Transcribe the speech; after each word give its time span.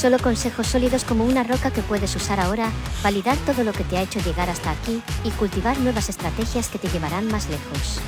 Solo 0.00 0.18
consejos 0.18 0.66
sólidos 0.66 1.04
como 1.04 1.26
una 1.26 1.42
roca 1.42 1.70
que 1.70 1.82
puedes 1.82 2.16
usar 2.16 2.40
ahora, 2.40 2.70
validar 3.04 3.36
todo 3.44 3.64
lo 3.64 3.74
que 3.74 3.84
te 3.84 3.98
ha 3.98 4.02
hecho 4.02 4.18
llegar 4.20 4.48
hasta 4.48 4.70
aquí 4.70 5.02
y 5.24 5.30
cultivar 5.32 5.78
nuevas 5.78 6.08
estrategias 6.08 6.70
que 6.70 6.78
te 6.78 6.88
llevarán 6.88 7.26
más 7.26 7.50
lejos. 7.50 8.00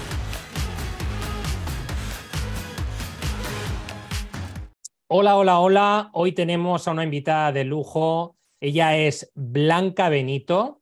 Hola, 5.07 5.37
hola, 5.37 5.59
hola. 5.59 6.11
Hoy 6.15 6.33
tenemos 6.33 6.89
a 6.89 6.93
una 6.93 7.05
invitada 7.05 7.53
de 7.53 7.65
lujo. 7.65 8.37
Ella 8.59 8.97
es 8.97 9.31
Blanca 9.35 10.09
Benito. 10.09 10.81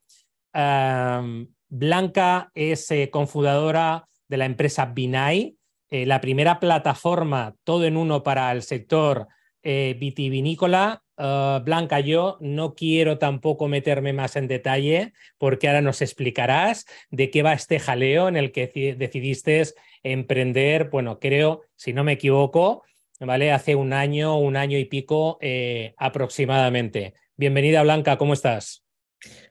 Blanca 0.53 2.53
es 2.55 2.89
eh, 2.93 3.11
confundadora 3.11 4.07
de 4.29 4.37
la 4.37 4.45
empresa 4.45 4.87
Binay, 4.87 5.57
eh, 5.89 6.07
la 6.07 6.21
primera 6.21 6.61
plataforma 6.61 7.57
todo 7.65 7.85
en 7.85 7.97
uno 7.97 8.23
para 8.23 8.53
el 8.53 8.63
sector 8.63 9.27
eh, 9.63 9.97
vitivinícola. 9.99 11.03
Ah, 11.17 11.61
Blanca, 11.63 12.01
yo 12.01 12.39
no 12.41 12.75
quiero 12.75 13.19
tampoco 13.19 13.69
meterme 13.69 14.15
más 14.15 14.37
en 14.37 14.49
detalle 14.49 15.13
porque 15.37 15.69
ahora 15.69 15.83
nos 15.83 16.01
explicarás 16.01 16.87
de 17.11 17.31
qué 17.31 17.43
va 17.43 17.53
este 17.53 17.79
jaleo 17.79 18.29
en 18.29 18.37
el 18.37 18.53
que 18.53 18.95
decidiste 18.97 19.65
emprender, 20.03 20.89
bueno, 20.89 21.19
creo, 21.19 21.63
si 21.77 21.93
no 21.93 22.05
me 22.05 22.13
equivoco, 22.13 22.85
¿vale? 23.21 23.53
Hace 23.53 23.75
un 23.75 23.93
año, 23.93 24.39
un 24.39 24.57
año 24.57 24.79
y 24.79 24.87
pico 24.87 25.37
eh, 25.43 25.95
aproximadamente. 25.99 27.13
Bienvenida, 27.37 27.83
Blanca, 27.83 28.17
¿cómo 28.17 28.33
estás? 28.33 28.83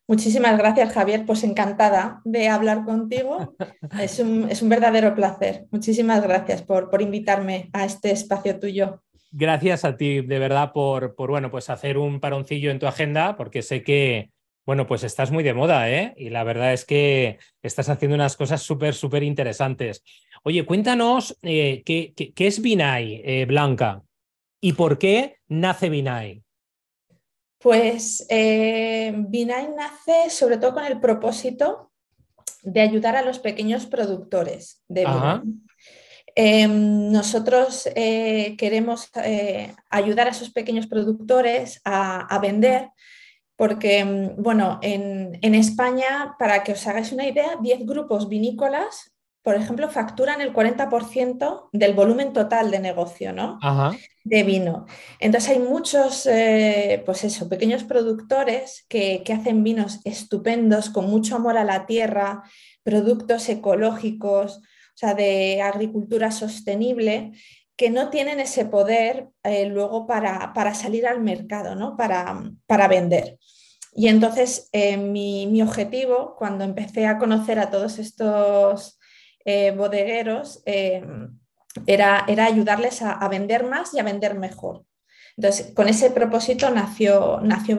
Muchísimas 0.07 0.57
gracias, 0.57 0.91
Javier. 0.91 1.23
Pues 1.27 1.43
encantada 1.43 2.21
de 2.25 2.49
hablar 2.49 2.83
contigo. 2.83 3.55
Es 4.01 4.19
un, 4.19 4.49
es 4.49 4.63
un 4.63 4.69
verdadero 4.69 5.13
placer. 5.13 5.67
Muchísimas 5.69 6.23
gracias 6.23 6.63
por, 6.63 6.89
por 6.89 7.03
invitarme 7.03 7.69
a 7.73 7.85
este 7.85 8.09
espacio 8.11 8.59
tuyo. 8.59 9.03
Gracias 9.31 9.85
a 9.85 9.95
ti, 9.95 10.21
de 10.21 10.39
verdad, 10.39 10.71
por, 10.73 11.15
por, 11.15 11.29
bueno, 11.29 11.51
pues 11.51 11.69
hacer 11.69 11.97
un 11.97 12.19
paroncillo 12.19 12.71
en 12.71 12.79
tu 12.79 12.87
agenda, 12.87 13.35
porque 13.35 13.61
sé 13.61 13.83
que, 13.83 14.31
bueno, 14.65 14.87
pues 14.87 15.03
estás 15.03 15.29
muy 15.29 15.43
de 15.43 15.53
moda, 15.53 15.89
¿eh? 15.89 16.15
Y 16.17 16.29
la 16.29 16.43
verdad 16.43 16.73
es 16.73 16.83
que 16.83 17.37
estás 17.61 17.89
haciendo 17.89 18.15
unas 18.15 18.35
cosas 18.35 18.63
súper, 18.63 18.95
súper 18.95 19.21
interesantes. 19.21 20.03
Oye, 20.43 20.65
cuéntanos 20.65 21.37
eh, 21.43 21.83
¿qué, 21.85 22.13
qué, 22.13 22.47
es 22.47 22.61
Binay, 22.61 23.21
eh, 23.23 23.45
Blanca, 23.45 24.01
y 24.59 24.73
por 24.73 24.97
qué 24.97 25.37
nace 25.47 25.89
Binay. 25.89 26.43
Pues 27.59 28.25
eh, 28.29 29.13
Binay 29.15 29.69
nace 29.75 30.29
sobre 30.29 30.57
todo 30.57 30.73
con 30.73 30.85
el 30.85 30.99
propósito 30.99 31.91
de 32.63 32.81
ayudar 32.81 33.15
a 33.15 33.21
los 33.21 33.39
pequeños 33.39 33.85
productores 33.85 34.83
de 34.87 35.01
vino. 35.01 35.43
Em, 36.41 37.11
nosotros 37.11 37.89
eh, 37.95 38.55
queremos 38.57 39.09
eh, 39.25 39.75
ayudar 39.89 40.27
a 40.27 40.29
esos 40.29 40.51
pequeños 40.51 40.87
productores 40.87 41.81
a, 41.83 42.39
vender 42.41 42.91
porque, 43.57 43.99
em, 43.99 44.35
bueno, 44.37 44.79
en, 44.81 45.53
España, 45.53 46.37
para 46.39 46.63
que 46.63 46.71
os 46.71 46.87
hagáis 46.87 47.11
una 47.11 47.27
idea, 47.27 47.57
10 47.61 47.85
grupos 47.85 48.29
vinícolas, 48.29 49.11
por 49.43 49.55
ejemplo, 49.55 49.89
facturan 49.89 50.39
el 50.39 50.53
40% 50.53 51.67
del 51.73 51.93
volumen 51.93 52.31
total 52.31 52.71
de 52.71 52.79
negocio, 52.79 53.33
¿no? 53.33 53.59
De 54.23 54.43
vino. 54.43 54.85
Entonces 55.19 55.49
hay 55.49 55.59
muchos, 55.59 56.25
eh, 56.25 57.03
pues 57.05 57.25
eso, 57.25 57.49
pequeños 57.49 57.83
productores 57.83 58.85
que, 58.87 59.23
que 59.25 59.33
hacen 59.33 59.61
vinos 59.61 59.99
estupendos, 60.05 60.89
con 60.89 61.09
mucho 61.09 61.35
amor 61.35 61.57
a 61.57 61.65
la 61.65 61.85
tierra, 61.85 62.43
productos 62.83 63.49
ecológicos, 63.49 64.61
sea, 64.99 65.13
de 65.13 65.61
agricultura 65.61 66.31
sostenible, 66.31 67.31
que 67.77 67.89
no 67.89 68.09
tienen 68.09 68.41
ese 68.41 68.65
poder 68.65 69.29
eh, 69.43 69.65
luego 69.65 70.05
para, 70.05 70.53
salir 70.75 71.07
al 71.07 71.21
mercado, 71.21 71.75
¿no? 71.75 71.95
para, 71.95 72.51
para 72.67 72.89
vender. 72.89 73.37
Y 73.93 74.09
entonces 74.09 74.69
eh, 74.73 74.97
mi, 74.97 75.61
objetivo, 75.61 76.35
cuando 76.37 76.65
empecé 76.65 77.07
a 77.07 77.17
conocer 77.17 77.57
a 77.57 77.69
todos 77.69 77.97
estos 77.97 78.99
eh, 79.45 79.71
bodegueros, 79.71 80.61
era, 80.65 82.25
era, 82.27 82.45
ayudarles 82.45 83.01
a, 83.01 83.25
vender 83.29 83.63
más 83.63 83.93
y 83.93 83.99
a 83.99 84.03
vender 84.03 84.35
mejor. 84.35 84.83
Entonces, 85.37 85.73
con 85.73 85.87
ese 85.87 86.11
propósito 86.11 86.69
nació, 86.69 87.39
nació 87.41 87.77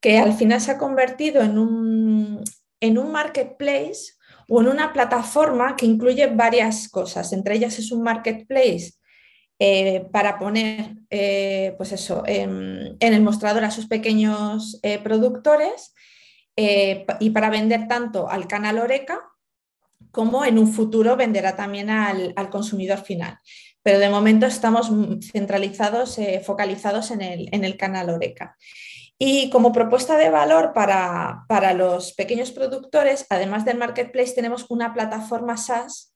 que 0.00 0.18
al 0.18 0.34
final 0.34 0.60
se 0.60 0.72
ha 0.72 0.78
convertido 0.78 1.40
en 1.42 1.58
un, 1.58 2.44
en 2.80 2.98
un 2.98 3.10
marketplace 3.10 4.17
o 4.48 4.60
en 4.60 4.68
una 4.68 4.92
plataforma 4.92 5.76
que 5.76 5.86
incluye 5.86 6.26
varias 6.26 6.88
cosas. 6.88 7.32
Entre 7.32 7.54
ellas 7.54 7.78
es 7.78 7.92
un 7.92 8.02
marketplace 8.02 8.94
eh, 9.60 10.06
para 10.12 10.38
poner 10.38 10.94
eh, 11.10 11.74
pues 11.76 11.92
eso, 11.92 12.22
en, 12.26 12.96
el 12.98 13.22
mostrador 13.22 13.64
a 13.64 13.70
sus 13.70 13.86
pequeños 13.86 14.78
eh, 14.82 14.98
productores 14.98 15.94
y 16.56 17.30
para 17.30 17.50
vender 17.50 17.86
tanto 17.86 18.28
al 18.28 18.48
canal 18.48 18.80
Oreca 18.80 19.20
como 20.10 20.44
en 20.44 20.58
un 20.58 20.66
futuro 20.66 21.14
venderá 21.14 21.54
también 21.54 21.88
al, 21.88 22.34
consumidor 22.50 23.04
final. 23.04 23.38
Pero 23.84 24.00
de 24.00 24.08
momento 24.08 24.44
estamos 24.44 24.90
centralizados, 25.30 26.18
focalizados 26.44 27.12
en 27.12 27.22
el, 27.22 27.48
en 27.52 27.62
el 27.64 27.76
canal 27.76 28.10
Oreca. 28.10 28.56
Y 29.18 29.50
como 29.50 29.72
propuesta 29.72 30.16
de 30.16 30.30
valor 30.30 30.72
para, 30.72 31.72
los 31.74 32.12
pequeños 32.12 32.52
productores, 32.52 33.26
además 33.30 33.64
del 33.64 33.76
marketplace, 33.76 34.32
tenemos 34.32 34.66
una 34.68 34.94
plataforma 34.94 35.56
SaaS 35.56 36.14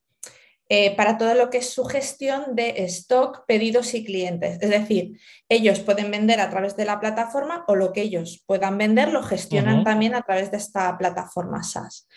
eh, 0.68 0.94
para 0.94 1.18
todo 1.18 1.34
lo 1.34 1.50
que 1.50 1.58
es 1.58 1.68
su 1.68 1.84
gestión 1.84 2.54
de 2.54 2.84
stock, 2.84 3.44
pedidos 3.46 3.94
y 3.94 4.04
clientes. 4.04 4.58
Es 4.62 4.70
decir, 4.70 5.18
ellos 5.48 5.80
pueden 5.80 6.12
vender 6.12 6.40
a 6.40 6.48
través 6.48 6.76
de 6.76 6.84
la 6.84 7.00
plataforma 7.00 7.64
o 7.66 7.74
lo 7.74 7.92
que 7.92 8.02
ellos 8.02 8.44
puedan 8.46 8.78
vender 8.78 9.08
lo 9.12 9.24
gestionan 9.24 9.82
también 9.82 10.14
a 10.14 10.22
través 10.22 10.52
de 10.52 10.58
esta 10.58 10.96
plataforma 10.96 11.64
SaaS. 11.64 12.08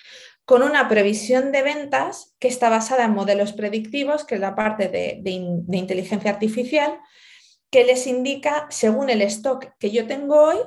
Con 0.46 0.62
una 0.62 0.88
previsión 0.88 1.52
de 1.52 1.64
ventas 1.64 2.36
que 2.38 2.48
está 2.48 2.70
basada 2.70 3.06
en 3.06 3.16
modelos 3.16 3.54
predictivos, 3.54 4.24
que 4.24 4.36
es 4.36 4.42
la 4.42 4.56
parte 4.56 4.88
de, 4.90 5.18
de 5.24 5.78
inteligencia 5.78 6.30
artificial, 6.30 7.00
que 7.72 7.84
les 7.84 8.06
indica, 8.08 8.68
según 8.70 9.10
el 9.10 9.22
stock 9.24 9.66
que 9.80 9.90
yo 9.92 10.08
tengo 10.08 10.40
hoy, 10.40 10.58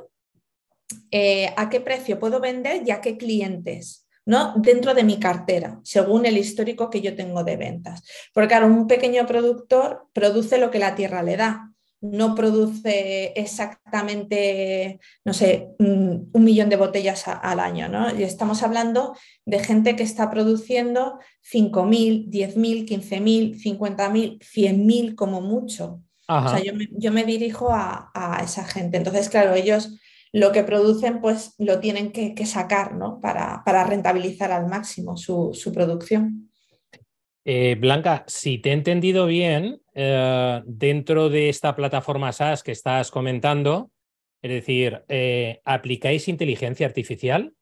eh, 1.10 1.52
a 1.56 1.68
qué 1.68 1.80
precio 1.80 2.18
puedo 2.18 2.40
vender 2.40 2.82
y 2.86 2.90
a 2.90 3.00
qué 3.00 3.16
clientes. 3.16 4.04
¿no? 4.28 4.52
dentro 4.58 4.92
de 4.92 5.04
mi 5.04 5.18
cartera, 5.18 5.80
según 5.84 6.26
el 6.26 6.36
histórico 6.36 6.90
que 6.90 7.00
yo 7.00 7.16
tengo 7.16 7.44
de 7.44 7.56
ventas. 7.56 8.02
Porque 8.34 8.48
claro, 8.48 8.66
un 8.66 8.86
pequeño 8.86 9.26
productor 9.26 10.06
produce 10.12 10.58
lo 10.58 10.70
que 10.70 10.78
la 10.78 10.94
tierra 10.94 11.22
le 11.22 11.38
da, 11.38 11.72
no 12.00 12.34
produce 12.34 13.32
exactamente, 13.36 15.00
no 15.24 15.32
sé, 15.32 15.70
un 15.78 16.30
millón 16.34 16.68
de 16.68 16.76
botellas 16.76 17.26
al 17.26 17.58
año, 17.58 17.88
¿no? 17.88 18.14
Y 18.14 18.22
estamos 18.22 18.62
hablando 18.62 19.16
de 19.46 19.58
gente 19.60 19.96
que 19.96 20.04
está 20.04 20.30
produciendo 20.30 21.18
5.000, 21.50 22.28
10.000, 22.28 22.86
15.000, 22.86 23.62
50.000, 23.62 24.38
100.000 24.38 25.14
como 25.14 25.40
mucho. 25.40 26.02
O 26.28 26.48
sea, 26.48 26.60
yo 26.62 27.10
me, 27.10 27.24
dirijo 27.24 27.72
a, 27.72 28.10
a, 28.12 28.44
esa 28.44 28.64
gente. 28.66 28.98
Entonces, 28.98 29.30
claro, 29.30 29.54
ellos 29.54 29.98
lo 30.38 30.52
que 30.52 30.62
producen 30.62 31.20
pues 31.20 31.54
lo 31.58 31.80
tienen 31.80 32.12
que, 32.12 32.46
sacar 32.46 32.94
¿no? 32.94 33.20
para, 33.20 33.84
rentabilizar 33.84 34.52
al 34.52 34.68
máximo 34.68 35.16
su, 35.16 35.72
producción. 35.74 36.50
Eh, 37.44 37.76
Blanca, 37.78 38.24
si 38.26 38.58
te 38.58 38.70
he 38.70 38.72
entendido 38.72 39.26
bien, 39.26 39.80
eh, 39.94 40.62
dentro 40.66 41.28
de 41.28 41.48
esta 41.48 41.74
plataforma 41.74 42.32
SaaS 42.32 42.62
que 42.62 42.72
estás 42.72 43.10
comentando, 43.10 43.90
es 44.42 44.50
decir, 44.50 45.02
eh, 45.08 45.60
¿aplicáis 45.64 46.28
inteligencia 46.28 46.86
artificial? 46.86 47.54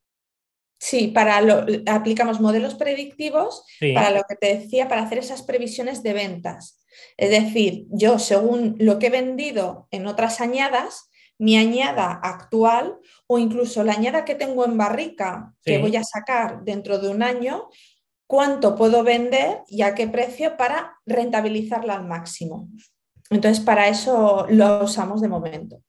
Sí, 0.78 1.08
para 1.08 1.40
lo, 1.40 1.64
aplicamos 1.87 2.40
modelos 2.40 2.75
predictivos 2.75 3.64
para 3.94 4.11
lo 4.11 4.23
que 4.28 4.37
te 4.37 4.58
decía, 4.58 4.88
para 4.88 5.02
hacer 5.02 5.19
esas 5.19 5.43
previsiones 5.43 6.02
de 6.02 6.12
ventas. 6.12 6.84
Es 7.17 7.31
decir, 7.31 7.87
yo 7.88 8.19
según 8.19 8.76
lo 8.78 8.99
que 8.99 9.06
he 9.06 9.11
vendido 9.11 9.88
en 9.90 10.06
otras 10.06 10.43
añadas, 10.43 11.08
mi 11.38 11.56
añada 11.56 12.12
actual 12.22 12.98
o 13.26 13.38
incluso 13.38 13.84
la 13.84 13.92
añada 13.92 14.24
que 14.24 14.34
tengo 14.34 14.64
en 14.64 14.76
barrica 14.76 15.54
que 15.62 15.78
voy 15.78 15.96
a 15.96 16.04
sacar 16.04 16.64
dentro 16.64 16.98
de 16.98 17.08
un 17.08 17.22
año, 17.22 17.68
cuánto 18.26 18.74
puedo 18.74 19.02
vender 19.04 19.58
y 19.68 19.82
a 19.82 19.94
qué 19.94 20.08
precio 20.08 20.56
para 20.56 20.96
rentabilizarla 21.06 21.94
al 21.94 22.06
máximo. 22.06 22.68
entonces, 23.30 23.64
para 23.64 23.88
eso 23.88 24.46
lo 24.48 24.84
usamos 24.84 25.20
de 25.20 25.28
momento. 25.28 25.82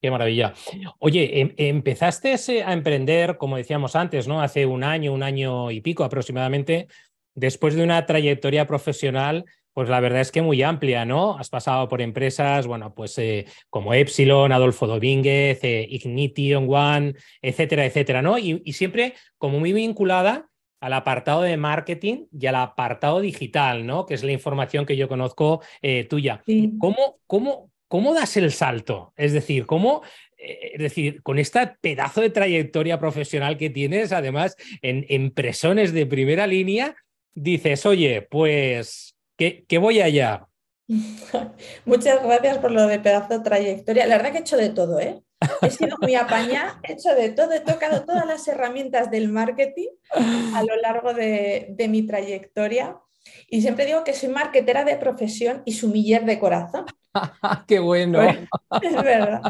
Qué 0.00 0.10
maravilla. 0.10 0.52
Oye, 0.98 1.40
em, 1.40 1.54
empezaste 1.56 2.36
a 2.62 2.72
emprender, 2.72 3.38
como 3.38 3.56
decíamos 3.56 3.96
antes, 3.96 4.28
¿no? 4.28 4.42
Hace 4.42 4.66
un 4.66 4.84
año, 4.84 5.12
un 5.12 5.22
año 5.22 5.70
y 5.70 5.80
pico 5.80 6.04
aproximadamente, 6.04 6.88
después 7.34 7.74
de 7.74 7.82
una 7.82 8.04
trayectoria 8.04 8.66
profesional, 8.66 9.46
pues 9.74 9.88
la 9.88 10.00
verdad 10.00 10.20
es 10.20 10.30
que 10.30 10.40
muy 10.40 10.62
amplia, 10.62 11.04
¿no? 11.04 11.36
Has 11.36 11.50
pasado 11.50 11.88
por 11.88 12.00
empresas, 12.00 12.66
bueno, 12.66 12.94
pues 12.94 13.18
eh, 13.18 13.46
como 13.68 13.92
Epsilon, 13.92 14.52
Adolfo 14.52 14.86
Domínguez, 14.86 15.58
eh, 15.64 15.86
Ignition 15.90 16.66
One, 16.70 17.14
etcétera, 17.42 17.84
etcétera, 17.84 18.22
¿no? 18.22 18.38
Y, 18.38 18.72
siempre 18.72 19.14
como 19.36 19.58
muy 19.58 19.72
vinculada 19.72 20.48
al 20.80 20.92
apartado 20.92 21.42
de 21.42 21.56
marketing 21.56 22.26
y 22.30 22.46
al 22.46 22.56
apartado 22.56 23.20
digital, 23.20 23.84
¿no? 23.84 24.06
Que 24.06 24.14
es 24.14 24.22
la 24.22 24.32
información 24.32 24.86
que 24.86 24.96
yo 24.96 25.08
conozco 25.08 25.60
eh, 25.82 26.04
tuya. 26.04 26.42
¿Cómo, 26.78 27.18
cómo, 27.26 27.70
¿Cómo 27.88 28.14
das 28.14 28.36
el 28.36 28.52
salto? 28.52 29.12
Es 29.16 29.32
decir, 29.32 29.66
¿cómo 29.66 30.02
es 30.36 30.78
decir, 30.78 31.22
con 31.22 31.38
este 31.38 31.66
pedazo 31.80 32.20
de 32.20 32.28
trayectoria 32.28 32.98
profesional 32.98 33.56
que 33.56 33.70
tienes, 33.70 34.12
además 34.12 34.56
en 34.82 35.06
empresones 35.08 35.94
de 35.94 36.04
primera 36.04 36.46
línea, 36.46 36.96
dices, 37.34 37.86
oye, 37.86 38.20
pues 38.20 39.13
que, 39.36 39.78
voy 39.78 40.00
allá. 40.00 40.48
Muchas 41.84 42.22
gracias 42.22 42.58
por 42.58 42.70
lo 42.70 42.86
de 42.86 42.98
pedazo 42.98 43.38
de 43.38 43.44
trayectoria. 43.44 44.06
La 44.06 44.16
verdad 44.16 44.32
que 44.32 44.38
he 44.38 44.40
hecho 44.42 44.56
de 44.56 44.70
todo, 44.70 45.00
¿eh? 45.00 45.22
He 45.62 45.70
sido 45.70 45.96
muy 46.00 46.14
apaña, 46.14 46.80
he 46.82 46.92
hecho 46.92 47.14
de 47.14 47.30
todo, 47.30 47.52
he 47.52 47.60
tocado 47.60 48.04
todas 48.04 48.26
las 48.26 48.46
herramientas 48.48 49.10
del 49.10 49.28
marketing 49.28 49.88
a 50.10 50.62
lo 50.62 50.76
largo 50.80 51.12
de, 51.12 51.74
mi 51.88 52.06
trayectoria. 52.06 52.98
Y 53.48 53.62
siempre 53.62 53.86
digo 53.86 54.04
que 54.04 54.12
soy 54.12 54.28
marketera 54.28 54.84
de 54.84 54.96
profesión 54.96 55.62
y 55.64 55.72
sumiller 55.72 56.24
de 56.24 56.38
corazón. 56.38 56.86
¡Qué 57.66 57.78
bueno! 57.78 58.22
es 58.22 59.02
verdad. 59.02 59.40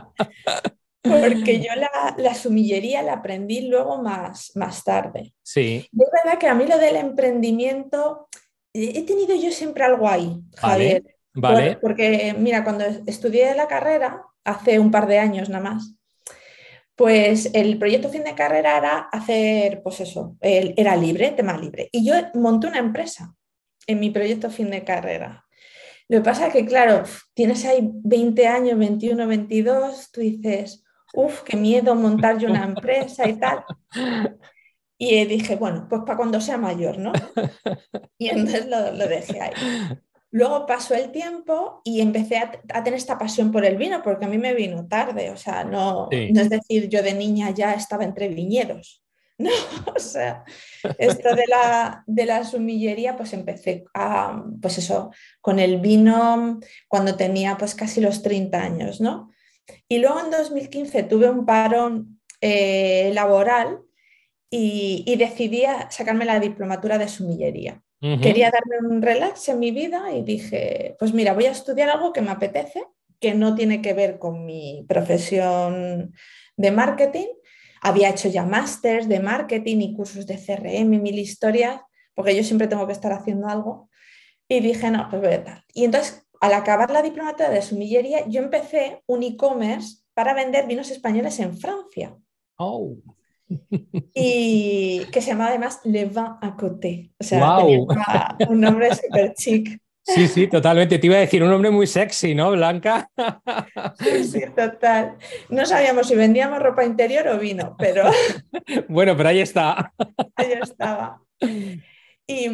Porque 1.03 1.61
yo 1.61 1.75
la, 1.77 2.15
la, 2.17 2.35
sumillería 2.35 3.03
la 3.03 3.15
aprendí 3.15 3.69
luego 3.69 4.03
más, 4.03 4.53
más 4.55 4.83
tarde. 4.85 5.35
Sí. 5.43 5.87
es 5.93 6.09
verdad 6.25 6.39
que 6.39 6.49
a 6.49 6.55
mí 6.55 6.67
lo 6.67 6.79
del 6.79 6.97
emprendimiento, 6.97 8.29
he 8.75 9.03
tenido 9.03 9.35
yo 9.37 9.51
siempre 9.51 9.85
algo 9.85 10.09
ahí, 10.09 10.41
Javier. 10.57 11.05
Vale. 11.37 11.79
porque, 11.81 12.35
mira, 12.39 12.63
cuando 12.63 12.85
estudié 13.07 13.57
la 13.57 13.67
carrera, 13.67 14.23
hace 14.45 14.79
un 14.79 14.93
par 14.93 15.09
de 15.09 15.19
años 15.19 15.49
nada 15.49 15.65
más, 15.65 15.97
pues 16.95 17.51
el 17.55 17.77
proyecto 17.79 18.09
fin 18.09 18.23
de 18.23 18.37
carrera 18.37 18.79
era 18.79 18.99
hacer, 19.11 19.83
pues 19.83 20.01
eso, 20.01 20.37
era 20.41 20.95
libre, 20.95 21.33
tema 21.33 21.59
libre. 21.59 21.89
Y 21.91 22.07
yo 22.07 22.15
monté 22.35 22.69
una 22.69 22.79
empresa 22.79 23.35
en 23.87 23.99
mi 23.99 24.11
proyecto 24.11 24.49
fin 24.51 24.71
de 24.71 24.85
carrera. 24.85 25.45
Lo 26.09 26.19
que 26.19 26.25
pasa 26.25 26.47
es 26.47 26.53
que, 26.53 26.65
claro, 26.65 27.03
tienes 27.33 27.65
ahí 27.65 27.91
20 27.93 28.47
años, 28.47 28.79
21, 28.79 29.27
22, 29.27 30.13
tú 30.13 30.21
dices, 30.21 30.85
uff, 31.15 31.43
qué 31.43 31.57
miedo 31.57 31.95
montar 31.95 32.39
yo 32.39 32.49
una 32.49 32.65
empresa 32.65 33.29
y 33.29 33.39
tal. 33.39 33.65
Y 34.97 35.25
dije, 35.25 35.57
bueno, 35.57 35.87
pues 35.89 36.03
para 36.07 36.17
cuando 36.17 36.41
sea 36.41 36.59
mayor, 36.59 36.99
¿no? 36.99 37.13
Y 38.19 38.29
entonces 38.29 38.67
lo, 38.69 39.09
dejé 39.09 39.41
ahí. 39.41 39.53
Luego 40.31 40.67
pasó 40.67 40.95
el 40.95 41.11
tiempo 41.11 41.81
y 41.85 42.01
empecé 42.01 42.39
a, 42.39 42.51
tener 42.51 42.95
esta 42.95 43.19
pasión 43.19 43.53
por 43.53 43.65
el 43.65 43.77
vino, 43.77 44.03
porque 44.03 44.25
a 44.25 44.29
mí 44.29 44.39
me 44.39 44.55
vino 44.55 44.87
tarde, 44.87 45.31
o 45.31 45.37
sea, 45.37 45.65
no, 45.65 46.09
no 46.11 46.41
es 46.41 46.49
decir, 46.49 46.89
yo 46.89 47.03
de 47.03 47.13
niña 47.13 47.51
ya 47.51 47.75
estaba 47.75 48.05
entre 48.05 48.29
viñedos. 48.29 49.05
No, 49.39 49.51
o 49.97 49.99
sea, 49.99 50.45
esto 50.97 51.35
de 51.35 51.45
la, 51.49 52.05
de 52.07 52.25
la 52.25 52.45
sumillería, 52.45 53.17
pues 53.17 53.33
empecé 53.33 53.85
a, 53.93 54.45
pues 54.63 54.79
eso, 54.79 55.11
con 55.41 55.59
el 55.59 55.81
vino 55.81 56.61
cuando 56.87 57.17
tenía 57.17 57.57
pues 57.57 57.75
casi 57.75 58.01
los 58.01 58.23
30 58.23 58.63
años, 58.63 59.01
¿no? 59.01 59.33
Y 59.89 59.99
luego 59.99 60.21
en 60.21 60.31
2015 60.31 61.03
tuve 61.03 61.29
un 61.29 61.47
parón 61.47 62.21
eh, 62.41 63.11
laboral 63.13 63.81
y, 64.57 65.17
decidí 65.17 65.63
sacarme 65.91 66.25
la 66.25 66.39
diplomatura 66.39 66.99
de 66.99 67.09
sumillería. 67.09 67.83
Quería 68.01 68.51
darme 68.51 68.87
un 68.87 69.01
relax 69.01 69.49
en 69.49 69.59
mi 69.59 69.71
vida 69.71 70.13
y 70.15 70.23
dije, 70.23 70.95
pues 70.99 71.15
mira, 71.15 71.33
voy 71.33 71.47
a 71.47 71.53
estudiar 71.53 71.89
algo 71.89 72.13
que 72.13 72.21
me 72.21 72.31
apetece, 72.31 72.85
que 73.19 73.33
no 73.33 73.55
tiene 73.55 73.81
que 73.81 73.95
ver 73.95 74.19
con 74.19 74.45
mi 74.45 74.85
profesión 74.87 76.13
de 76.57 76.71
marketing. 76.71 77.29
Había 77.81 78.11
hecho 78.11 78.29
ya 78.29 78.45
másters 78.45 79.09
de 79.09 79.21
marketing 79.21 79.79
y 79.79 79.95
cursos 79.97 80.27
de 80.27 80.37
CRM, 80.37 81.01
mil 81.01 81.19
historias, 81.19 81.81
porque 82.15 82.37
yo 82.37 82.45
siempre 82.45 82.69
tengo 82.69 82.87
que 82.87 82.93
estar 82.93 83.13
haciendo 83.13 83.49
algo. 83.49 83.89
Y 84.47 84.61
dije, 84.61 84.91
no, 84.91 85.09
pues 85.09 85.23
voy 85.23 85.33
a 85.33 85.45
tal. 85.45 85.65
Y 85.73 85.85
entonces 85.85 86.27
al 86.41 86.53
acabar 86.53 86.91
la 86.91 87.01
diplomatura 87.01 87.49
de 87.49 87.63
sumillería, 87.63 88.29
yo 88.29 88.43
empecé 88.43 89.03
un 89.07 89.23
e-commerce 89.23 90.03
para 90.13 90.35
vender 90.35 90.67
vinos 90.67 90.91
españoles 90.91 91.41
en 91.41 91.57
Francia. 91.57 92.15
Oh. 92.59 92.97
Y 94.15 95.05
que 95.13 95.21
se 95.21 95.31
llamaba 95.31 95.51
además 95.51 95.81
Le 95.85 96.07
Vin 96.07 96.37
à 96.41 96.57
Côté. 96.57 97.13
O 97.19 97.25
sea, 97.25 97.59
tenía 97.59 97.87
un 98.49 98.61
nombre 98.61 98.95
súper 98.95 99.35
chic. 99.35 99.81
Sí, 100.07 100.29
sí, 100.29 100.47
totalmente. 100.49 100.99
Te 100.99 101.07
iba 101.07 101.17
a 101.17 101.21
decir 101.21 101.43
un 101.43 101.49
nombre 101.49 101.71
muy 101.71 101.87
sexy, 101.87 102.35
¿no, 102.35 102.51
Blanca? 102.51 103.11
Sí, 103.99 104.25
sí, 104.25 104.41
total. 104.55 105.17
No 105.49 105.65
sabíamos 105.65 106.09
si 106.09 106.15
vendíamos 106.15 106.61
ropa 106.61 106.85
interior 106.85 107.27
o 107.29 107.39
vino, 107.39 107.75
pero. 107.79 108.05
Bueno, 108.89 109.17
pero 109.17 109.31
ahí 109.31 109.41
está. 109.41 109.93
Ahí 110.37 110.53
estaba. 110.61 111.23
Y, 112.27 112.47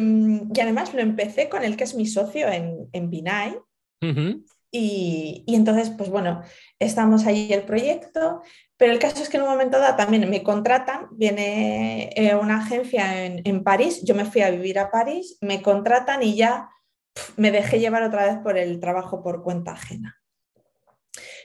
además 0.61 0.93
lo 0.93 1.01
empecé 1.01 1.49
con 1.49 1.63
el 1.63 1.75
que 1.75 1.83
es 1.83 1.95
mi 1.95 2.05
socio 2.05 2.47
en, 2.47 2.89
en 2.93 3.09
Binay, 3.09 3.57
y, 4.71 5.43
entonces, 5.47 5.89
pues 5.89 6.09
bueno, 6.09 6.41
estamos 6.79 7.25
ahí 7.25 7.51
el 7.51 7.63
proyecto, 7.63 8.41
pero 8.77 8.93
el 8.93 8.99
caso 8.99 9.21
es 9.21 9.27
que 9.27 9.35
en 9.35 9.43
un 9.43 9.49
momento 9.49 9.77
dado 9.79 9.97
también 9.97 10.29
me 10.29 10.43
contratan, 10.43 11.07
viene 11.11 12.09
eh, 12.15 12.35
una 12.35 12.59
agencia 12.61 13.25
en, 13.25 13.63
París, 13.63 14.01
yo 14.03 14.15
me 14.15 14.25
fui 14.25 14.41
a 14.41 14.49
vivir 14.49 14.79
a 14.79 14.89
París, 14.89 15.37
me 15.41 15.61
contratan 15.61 16.23
y 16.23 16.35
ya 16.35 16.69
me 17.35 17.51
dejé 17.51 17.79
llevar 17.79 18.03
otra 18.03 18.25
vez 18.25 18.37
por 18.41 18.57
el 18.57 18.79
trabajo 18.79 19.21
por 19.21 19.43
cuenta 19.43 19.73
ajena. 19.73 20.17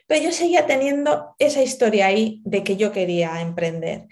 Pero 0.06 0.22
yo 0.22 0.30
seguía 0.30 0.66
teniendo 0.66 1.34
esa 1.40 1.62
historia 1.62 2.06
ahí 2.06 2.40
de 2.44 2.62
que 2.62 2.76
yo 2.76 2.92
quería 2.92 3.40
emprender. 3.40 4.06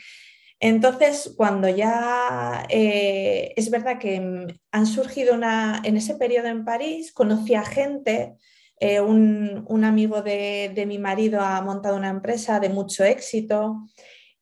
Entonces, 0.58 1.34
cuando 1.36 1.68
ya 1.68 2.66
eh, 2.68 3.52
es 3.54 3.70
verdad 3.70 3.98
que 3.98 4.56
han 4.72 4.86
surgido 4.86 5.34
una, 5.34 5.80
en 5.84 5.96
ese 5.96 6.16
periodo 6.16 6.48
en 6.48 6.64
París, 6.64 7.12
conocí 7.12 7.54
a 7.54 7.64
gente, 7.64 8.34
eh, 8.80 9.00
un, 9.00 9.84
amigo 9.84 10.22
de, 10.22 10.84
mi 10.86 10.98
marido 10.98 11.40
ha 11.40 11.60
montado 11.62 11.96
una 11.96 12.10
empresa 12.10 12.60
de 12.60 12.68
mucho 12.68 13.04
éxito, 13.04 13.86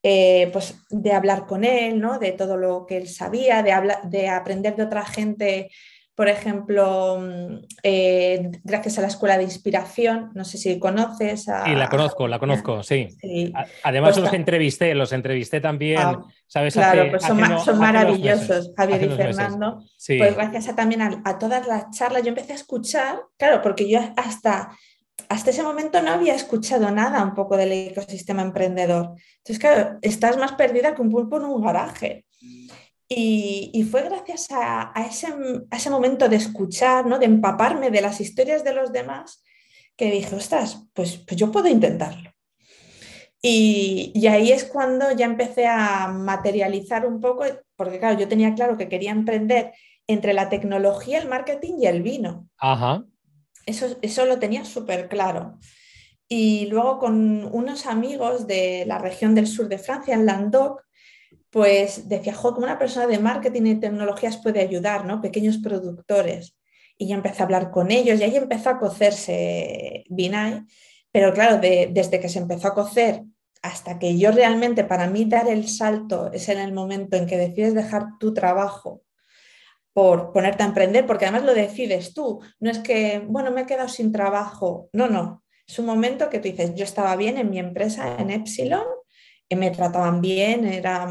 eh, 0.02 0.50
pues 0.52 0.76
de 0.90 1.12
hablar 1.12 1.46
con 1.46 1.64
él, 1.64 2.00
¿no? 2.00 2.18
de 2.18 2.32
todo 2.32 2.56
lo 2.56 2.86
que 2.86 2.96
él 2.96 3.08
sabía, 3.08 3.62
de, 3.62 3.72
de 4.04 4.28
aprender 4.28 4.74
de 4.76 4.82
otra 4.82 5.04
gente 5.04 5.70
por 6.14 6.28
ejemplo, 6.28 7.18
mm, 7.20 7.66
eh, 7.82 8.50
gracias 8.62 8.98
a 8.98 9.00
la 9.00 9.06
Escuela 9.06 9.38
de 9.38 9.44
Inspiración, 9.44 10.30
no 10.34 10.44
sé 10.44 10.58
si 10.58 10.78
conoces. 10.78 11.48
A, 11.48 11.64
sí, 11.64 11.74
la 11.74 11.88
conozco, 11.88 12.28
la 12.28 12.38
conozco, 12.38 12.82
sí. 12.82 13.08
Además 13.82 14.14
pues 14.14 14.24
los 14.24 14.34
entrevisté, 14.34 14.94
los 14.94 15.12
entrevisté 15.12 15.60
también, 15.60 16.00
ah, 16.00 16.22
¿sabes? 16.46 16.74
Claro, 16.74 17.10
pues 17.10 17.22
son, 17.22 17.38
maravillosos, 17.78 18.72
Javier 18.76 19.04
y 19.04 19.08
Fernando. 19.16 19.82
Pues 20.06 20.34
gracias 20.34 20.68
a, 20.68 20.76
también 20.76 21.00
a, 21.02 21.38
todas 21.38 21.66
las 21.66 21.90
charlas, 21.90 22.22
yo 22.22 22.28
empecé 22.28 22.52
a 22.52 22.56
escuchar, 22.56 23.22
claro, 23.38 23.62
porque 23.62 23.88
yo 23.88 23.98
hasta, 24.16 24.70
hasta 25.30 25.50
ese 25.50 25.62
momento 25.62 26.02
no 26.02 26.10
había 26.10 26.34
escuchado 26.34 26.90
nada 26.90 27.22
un 27.22 27.34
poco 27.34 27.56
del 27.56 27.72
ecosistema 27.72 28.42
emprendedor. 28.42 29.14
Entonces, 29.38 29.58
claro, 29.58 29.98
estás 30.02 30.36
más 30.36 30.52
perdida 30.52 30.94
que 30.94 31.00
un 31.00 31.10
pulpo 31.10 31.38
en 31.38 31.44
un 31.44 31.62
garaje. 31.62 32.26
Y, 33.14 33.86
fue 33.90 34.02
gracias 34.02 34.48
a, 34.50 34.92
ese, 35.06 35.90
momento 35.90 36.28
de 36.28 36.36
escuchar, 36.36 37.06
¿no? 37.06 37.18
de 37.18 37.26
empaparme 37.26 37.90
de 37.90 38.00
las 38.00 38.20
historias 38.20 38.64
de 38.64 38.74
los 38.74 38.92
demás, 38.92 39.42
que 39.96 40.10
dije, 40.10 40.34
ostras, 40.34 40.86
pues, 40.92 41.16
pues 41.18 41.36
yo 41.36 41.52
puedo 41.52 41.68
intentarlo. 41.68 42.32
Y, 43.40 44.12
y, 44.14 44.26
ahí 44.28 44.52
es 44.52 44.64
cuando 44.64 45.10
ya 45.12 45.26
empecé 45.26 45.66
a 45.66 46.08
materializar 46.08 47.06
un 47.06 47.20
poco, 47.20 47.44
porque 47.76 47.98
claro, 47.98 48.18
yo 48.18 48.28
tenía 48.28 48.54
claro 48.54 48.78
que 48.78 48.88
quería 48.88 49.10
emprender 49.10 49.72
entre 50.06 50.32
la 50.32 50.48
tecnología, 50.48 51.18
el 51.18 51.28
marketing 51.28 51.74
y 51.80 51.86
el 51.86 52.02
vino. 52.02 52.48
Ajá. 52.58 53.04
Eso, 53.66 53.96
eso 54.00 54.26
lo 54.26 54.38
tenía 54.38 54.64
súper 54.64 55.08
claro. 55.08 55.58
Y 56.28 56.66
luego 56.66 56.98
con 56.98 57.44
unos 57.52 57.86
amigos 57.86 58.46
de 58.46 58.84
la 58.86 58.98
región 58.98 59.34
del 59.34 59.46
sur 59.46 59.68
de 59.68 59.78
Francia, 59.78 60.14
en 60.14 60.24
Languedoc, 60.24 60.82
pues 61.52 62.08
decía, 62.08 62.32
jo, 62.32 62.54
como 62.54 62.64
una 62.64 62.78
persona 62.78 63.06
de 63.06 63.18
marketing 63.18 63.66
y 63.66 63.74
tecnologías 63.74 64.38
puede 64.38 64.60
ayudar, 64.60 65.04
¿no? 65.04 65.20
Pequeños 65.20 65.58
productores. 65.58 66.56
Y 66.96 67.08
yo 67.08 67.14
empecé 67.14 67.42
a 67.42 67.44
hablar 67.44 67.70
con 67.70 67.90
ellos 67.90 68.18
y 68.18 68.22
ahí 68.22 68.36
empezó 68.36 68.70
a 68.70 68.78
cocerse 68.78 70.04
Binay. 70.08 70.62
Pero 71.10 71.34
claro, 71.34 71.58
desde 71.58 72.20
que 72.20 72.30
se 72.30 72.38
empezó 72.38 72.68
a 72.68 72.74
cocer 72.74 73.22
hasta 73.60 73.98
que 73.98 74.16
yo 74.18 74.32
realmente, 74.32 74.82
para 74.82 75.08
mí 75.08 75.26
dar 75.26 75.46
el 75.46 75.68
salto 75.68 76.32
es 76.32 76.48
en 76.48 76.58
el 76.58 76.72
momento 76.72 77.18
en 77.18 77.26
que 77.26 77.36
decides 77.36 77.74
dejar 77.74 78.18
tu 78.18 78.32
trabajo 78.32 79.02
por 79.92 80.32
ponerte 80.32 80.62
a 80.62 80.66
emprender, 80.66 81.06
porque 81.06 81.26
además 81.26 81.44
lo 81.44 81.52
decides 81.52 82.14
tú. 82.14 82.40
No 82.60 82.70
es 82.70 82.78
que, 82.78 83.22
bueno, 83.26 83.50
me 83.50 83.60
he 83.60 83.66
quedado 83.66 83.88
sin 83.88 84.10
trabajo. 84.10 84.88
No, 84.94 85.06
no. 85.06 85.44
Es 85.68 85.78
un 85.78 85.84
momento 85.84 86.30
que 86.30 86.38
tú 86.38 86.48
dices, 86.48 86.74
yo 86.74 86.84
estaba 86.84 87.14
bien 87.16 87.36
en 87.36 87.50
mi 87.50 87.58
empresa, 87.58 88.16
en 88.18 88.30
Epsilon, 88.30 88.84
me 89.56 89.70
trataban 89.70 90.20
bien, 90.20 90.64
era, 90.64 91.08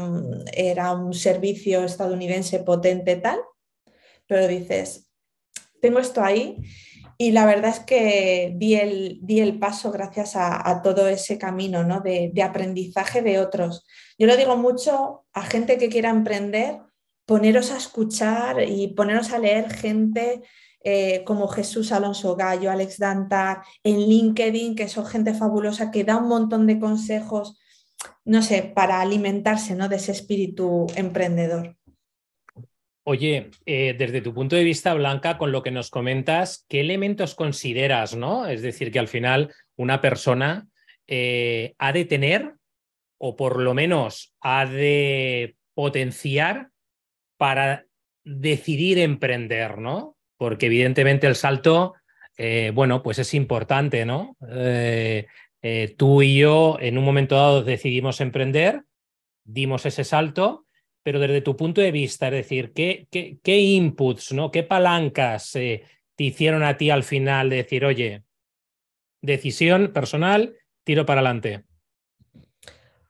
era 0.52 0.92
un 0.92 1.12
servicio 1.14 1.84
estadounidense 1.84 2.60
potente 2.60 3.16
tal, 3.16 3.40
pero 4.26 4.48
dices, 4.48 5.10
tengo 5.80 5.98
esto 5.98 6.22
ahí 6.22 6.58
y 7.18 7.32
la 7.32 7.46
verdad 7.46 7.70
es 7.70 7.80
que 7.80 8.52
di 8.56 8.74
el, 8.74 9.18
di 9.22 9.40
el 9.40 9.58
paso 9.58 9.92
gracias 9.92 10.32
a, 10.34 10.80
todo 10.82 11.08
ese 11.08 11.38
camino 11.38 11.84
¿no? 11.84 12.00
de, 12.00 12.30
de, 12.32 12.42
aprendizaje 12.42 13.22
de 13.22 13.38
otros. 13.38 13.86
Yo 14.18 14.26
lo 14.26 14.36
digo 14.36 14.56
mucho 14.56 15.24
a 15.32 15.42
gente 15.42 15.78
que 15.78 15.88
quiera 15.88 16.10
emprender, 16.10 16.78
poneros 17.26 17.70
a 17.70 17.76
escuchar 17.76 18.62
y 18.66 18.88
poneros 18.88 19.32
a 19.32 19.38
leer 19.38 19.72
gente 19.72 20.42
eh, 20.84 21.22
como 21.24 21.46
Jesús 21.46 21.92
Alonso 21.92 22.34
Gallo, 22.34 22.70
Alex 22.70 22.98
Danta, 22.98 23.62
en 23.84 24.00
LinkedIn, 24.00 24.74
que 24.74 24.88
son 24.88 25.06
gente 25.06 25.32
fabulosa, 25.32 25.92
que 25.92 26.02
da 26.02 26.16
un 26.16 26.28
montón 26.28 26.66
de 26.66 26.80
consejos, 26.80 27.56
no 28.24 28.42
sé, 28.42 28.62
para 28.74 29.00
alimentarse 29.00 29.74
¿no? 29.74 29.88
de 29.88 29.96
ese 29.96 30.12
espíritu 30.12 30.86
emprendedor. 30.96 31.76
Oye, 33.04 33.50
eh, 33.66 33.96
desde 33.98 34.20
tu 34.20 34.32
punto 34.32 34.54
de 34.54 34.62
vista, 34.62 34.94
Blanca, 34.94 35.36
con 35.36 35.50
lo 35.50 35.62
que 35.62 35.72
nos 35.72 35.90
comentas, 35.90 36.64
¿qué 36.68 36.80
elementos 36.80 37.34
consideras, 37.34 38.14
no? 38.14 38.46
Es 38.46 38.62
decir, 38.62 38.92
que 38.92 39.00
al 39.00 39.08
final 39.08 39.52
una 39.76 40.00
persona 40.00 40.68
eh, 41.08 41.74
ha 41.78 41.92
de 41.92 42.04
tener, 42.04 42.54
o 43.18 43.34
por 43.34 43.60
lo 43.60 43.74
menos 43.74 44.32
ha 44.40 44.66
de 44.66 45.56
potenciar 45.74 46.68
para 47.38 47.86
decidir 48.22 49.00
emprender, 49.00 49.78
¿no? 49.78 50.16
Porque 50.36 50.66
evidentemente 50.66 51.26
el 51.26 51.34
salto, 51.34 51.94
eh, 52.38 52.70
bueno, 52.72 53.02
pues 53.02 53.18
es 53.18 53.34
importante, 53.34 54.06
¿no? 54.06 54.36
Tú 55.96 56.22
y 56.22 56.38
yo 56.38 56.76
en 56.80 56.98
un 56.98 57.04
momento 57.04 57.36
dado 57.36 57.62
decidimos 57.62 58.20
emprender, 58.20 58.84
dimos 59.44 59.86
ese 59.86 60.02
salto 60.02 60.66
pero 61.02 61.18
desde 61.18 61.40
tu 61.40 61.56
punto 61.56 61.80
de 61.80 61.90
vista, 61.90 62.28
es 62.28 62.32
decir, 62.32 62.72
¿qué, 62.72 63.08
qué, 63.10 63.58
inputs, 63.58 64.32
¿no? 64.32 64.50
qué 64.50 64.62
palancas 64.62 65.54
eh, 65.56 65.84
te 66.14 66.24
hicieron 66.24 66.62
a 66.62 66.76
ti 66.76 66.90
al 66.90 67.02
final 67.02 67.50
de 67.50 67.56
decir, 67.56 67.84
oye, 67.84 68.22
decisión 69.20 69.92
personal, 69.92 70.56
tiro 70.84 71.04
para 71.04 71.20
adelante? 71.20 71.64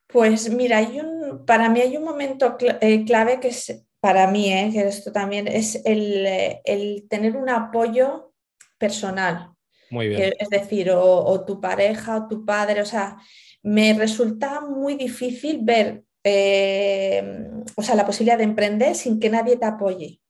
Pues 0.06 0.50
mira, 0.52 0.78
hay 0.78 1.00
un, 1.00 1.44
para 1.44 1.68
mí 1.68 1.80
hay 1.80 1.97
un 1.97 2.04
momento 2.04 2.56
eh, 2.80 3.04
clave 3.04 3.40
que 3.40 3.49
es, 3.49 3.87
para 4.00 4.26
mí, 4.26 4.52
eh, 4.52 4.71
que 4.73 4.80
esto 4.80 5.12
también 5.12 5.47
es 5.47 5.82
el, 5.85 6.26
el, 6.64 7.06
tener 7.09 7.37
un 7.37 7.49
apoyo 7.49 8.32
personal. 8.78 9.51
Muy 9.92 10.08
bien. 10.08 10.32
es 10.38 10.49
decir, 10.49 10.90
o, 10.90 11.25
o 11.25 11.44
tu 11.44 11.61
pareja 11.61 12.16
o 12.16 12.28
tu 12.28 12.44
padre, 12.44 12.80
o 12.80 12.87
sea, 12.87 13.18
me 13.62 13.94
resulta 13.94 14.61
muy 14.61 14.96
difícil 14.96 15.61
ver 15.62 16.02
eh, 16.25 17.50
o 17.75 17.82
sea, 17.82 17.94
la 17.94 18.06
posibilidad 18.06 18.38
de 18.38 18.44
emprender 18.44 18.94
sin 18.94 19.18
que 19.18 19.30
nadie 19.30 19.56
te 19.56 19.66
apoye. 19.66 20.20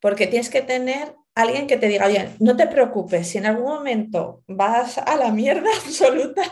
Porque 0.00 0.26
tienes 0.26 0.48
que 0.48 0.62
tener 0.62 1.14
alguien 1.34 1.66
que 1.66 1.76
te 1.76 1.88
diga, 1.88 2.06
oye, 2.06 2.30
no 2.38 2.56
te 2.56 2.66
preocupes, 2.66 3.28
si 3.28 3.38
en 3.38 3.46
algún 3.46 3.66
momento 3.66 4.42
vas 4.46 4.98
a 4.98 5.16
la 5.16 5.30
mierda 5.30 5.68
absoluta, 5.84 6.42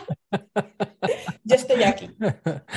yo 1.43 1.55
estoy 1.55 1.83
aquí. 1.83 2.09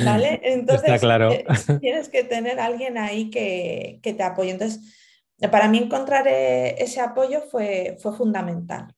¿Vale? 0.04 0.40
Entonces, 0.44 1.00
claro. 1.00 1.32
Eh, 1.32 1.44
tienes 1.80 2.08
que 2.08 2.24
tener 2.24 2.60
alguien 2.60 2.98
ahí 2.98 3.30
que, 3.30 4.00
te 4.02 4.22
apoye. 4.22 4.50
Entonces, 4.50 4.80
para 5.50 5.68
mí 5.68 5.78
encontrar 5.78 6.26
eh, 6.28 6.76
ese 6.78 7.00
apoyo 7.00 7.42
fue, 7.42 7.96
fue 8.00 8.16
fundamental. 8.16 8.94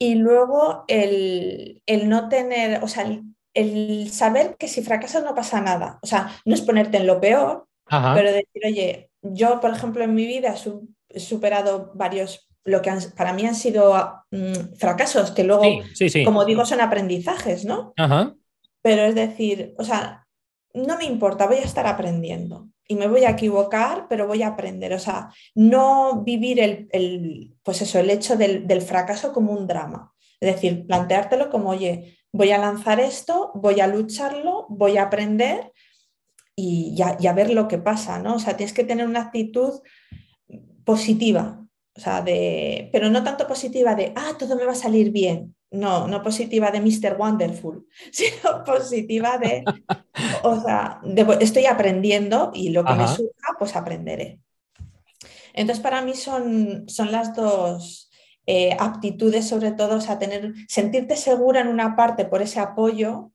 Y 0.00 0.14
luego 0.14 0.84
el, 0.88 1.82
el, 1.86 2.08
no 2.08 2.28
tener, 2.28 2.82
o 2.82 2.88
sea, 2.88 3.04
el 3.04 3.22
el 3.54 4.10
saber 4.10 4.56
que 4.56 4.68
si 4.68 4.82
fracasas 4.82 5.24
no 5.24 5.34
pasa 5.34 5.60
nada. 5.60 5.98
O 6.02 6.06
sea, 6.06 6.30
no 6.44 6.54
es 6.54 6.60
ponerte 6.60 6.98
en 6.98 7.06
lo 7.06 7.20
peor, 7.20 7.66
pero 7.88 8.32
decir, 8.32 8.62
oye, 8.64 9.10
yo, 9.22 9.60
por 9.60 9.70
ejemplo, 9.72 10.04
en 10.04 10.14
mi 10.14 10.26
vida 10.26 10.54
he 11.08 11.20
superado 11.20 11.90
varios, 11.94 12.48
lo 12.64 12.82
que 12.82 12.92
para 13.16 13.32
mí 13.32 13.44
han 13.44 13.54
sido 13.54 14.24
mm, 14.30 14.76
fracasos, 14.76 15.32
que 15.32 15.44
luego, 15.44 15.64
como 16.24 16.44
digo, 16.44 16.64
son 16.64 16.80
aprendizajes, 16.80 17.64
¿no? 17.64 17.92
Pero 18.82 19.02
es 19.02 19.14
decir, 19.14 19.74
o 19.78 19.84
sea, 19.84 20.26
no 20.72 20.96
me 20.96 21.04
importa, 21.04 21.46
voy 21.46 21.56
a 21.56 21.64
estar 21.64 21.86
aprendiendo 21.86 22.68
y 22.90 22.96
me 22.96 23.06
voy 23.06 23.22
a 23.24 23.30
equivocar, 23.30 24.06
pero 24.08 24.26
voy 24.26 24.42
a 24.42 24.48
aprender. 24.48 24.92
O 24.94 24.98
sea, 24.98 25.32
no 25.54 26.24
vivir 26.24 26.58
el, 26.58 27.54
pues 27.62 27.82
eso, 27.82 28.00
el 28.00 28.10
hecho 28.10 28.36
del, 28.36 28.66
del 28.66 28.82
fracaso 28.82 29.32
como 29.32 29.52
un 29.52 29.68
drama. 29.68 30.12
Es 30.40 30.56
decir, 30.56 30.88
planteártelo 30.88 31.50
como, 31.50 31.70
oye, 31.70 32.18
voy 32.32 32.50
a 32.50 32.58
lanzar 32.58 32.98
esto, 32.98 33.52
voy 33.54 33.78
a 33.78 33.86
lucharlo, 33.86 34.66
voy 34.70 34.96
a 34.96 35.04
aprender 35.04 35.70
y 36.56 36.96
ya, 36.96 37.32
ver 37.32 37.50
lo 37.50 37.68
que 37.68 37.78
pasa, 37.78 38.18
¿no? 38.18 38.34
O 38.34 38.38
sea, 38.40 38.56
tienes 38.56 38.74
que 38.74 38.82
tener 38.82 39.06
una 39.06 39.22
actitud 39.22 39.82
positiva, 40.84 41.64
o 41.96 42.00
sea, 42.00 42.22
de, 42.22 42.88
pero 42.92 43.10
no 43.10 43.22
tanto 43.22 43.46
positiva 43.46 43.94
de, 43.94 44.12
ah, 44.16 44.32
todo 44.38 44.56
me 44.56 44.64
va 44.64 44.72
a 44.72 44.76
salir 44.76 45.10
bien. 45.10 45.54
No, 45.72 46.08
no 46.08 46.20
positiva 46.22 46.72
de 46.72 46.80
Mr. 46.80 47.16
Wonderful, 47.16 47.86
sino 48.12 48.64
positiva 48.64 49.38
de, 49.38 49.64
o 50.42 50.60
sea, 50.60 51.00
estoy 51.40 51.66
aprendiendo 51.66 52.50
y 52.54 52.70
lo 52.70 52.84
que 52.84 52.94
me 52.94 53.06
surja, 53.06 53.56
pues 53.58 53.76
aprenderé. 53.76 54.40
Entonces, 55.52 55.82
para 55.82 56.02
mí 56.02 56.14
son, 56.14 56.88
son 56.88 57.12
las 57.12 57.34
dos, 57.34 58.10
eh, 58.46 58.76
aptitudes 58.78 59.48
sobre 59.48 59.72
todo, 59.72 59.96
o 59.96 60.00
sea, 60.00 60.18
tener, 60.18 60.54
sentirte 60.68 61.16
segura 61.16 61.60
en 61.60 61.68
una 61.68 61.94
parte 61.94 62.24
por 62.24 62.42
ese 62.42 62.58
apoyo 62.58 63.30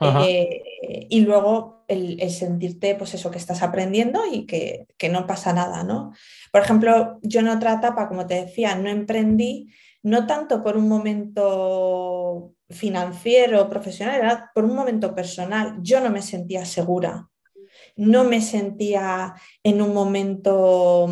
eh, 0.00 1.06
y 1.08 1.20
luego 1.20 1.84
el, 1.88 2.30
sentirte, 2.30 2.94
pues 2.94 3.14
eso, 3.14 3.30
que 3.30 3.38
estás 3.38 3.62
aprendiendo 3.62 4.22
y 4.30 4.46
que, 4.46 4.86
no 5.10 5.26
pasa 5.26 5.52
nada, 5.52 5.84
¿no? 5.84 6.12
Por 6.50 6.62
ejemplo, 6.62 7.18
yo 7.22 7.40
en 7.40 7.48
otra 7.48 7.74
etapa, 7.74 8.08
como 8.08 8.26
te 8.26 8.46
decía, 8.46 8.74
no 8.74 8.88
emprendí, 8.88 9.70
no 10.02 10.26
tanto 10.26 10.62
por 10.62 10.76
un 10.76 10.88
momento 10.88 12.54
financiero, 12.68 13.68
profesional, 13.68 14.16
era 14.16 14.50
por 14.54 14.64
un 14.64 14.74
momento 14.74 15.14
personal. 15.14 15.76
Yo 15.80 16.00
no 16.00 16.10
me 16.10 16.22
sentía 16.22 16.64
segura, 16.64 17.28
no 17.96 18.24
me 18.24 18.40
sentía 18.40 19.34
en 19.62 19.82
un 19.82 19.94
momento 19.94 21.08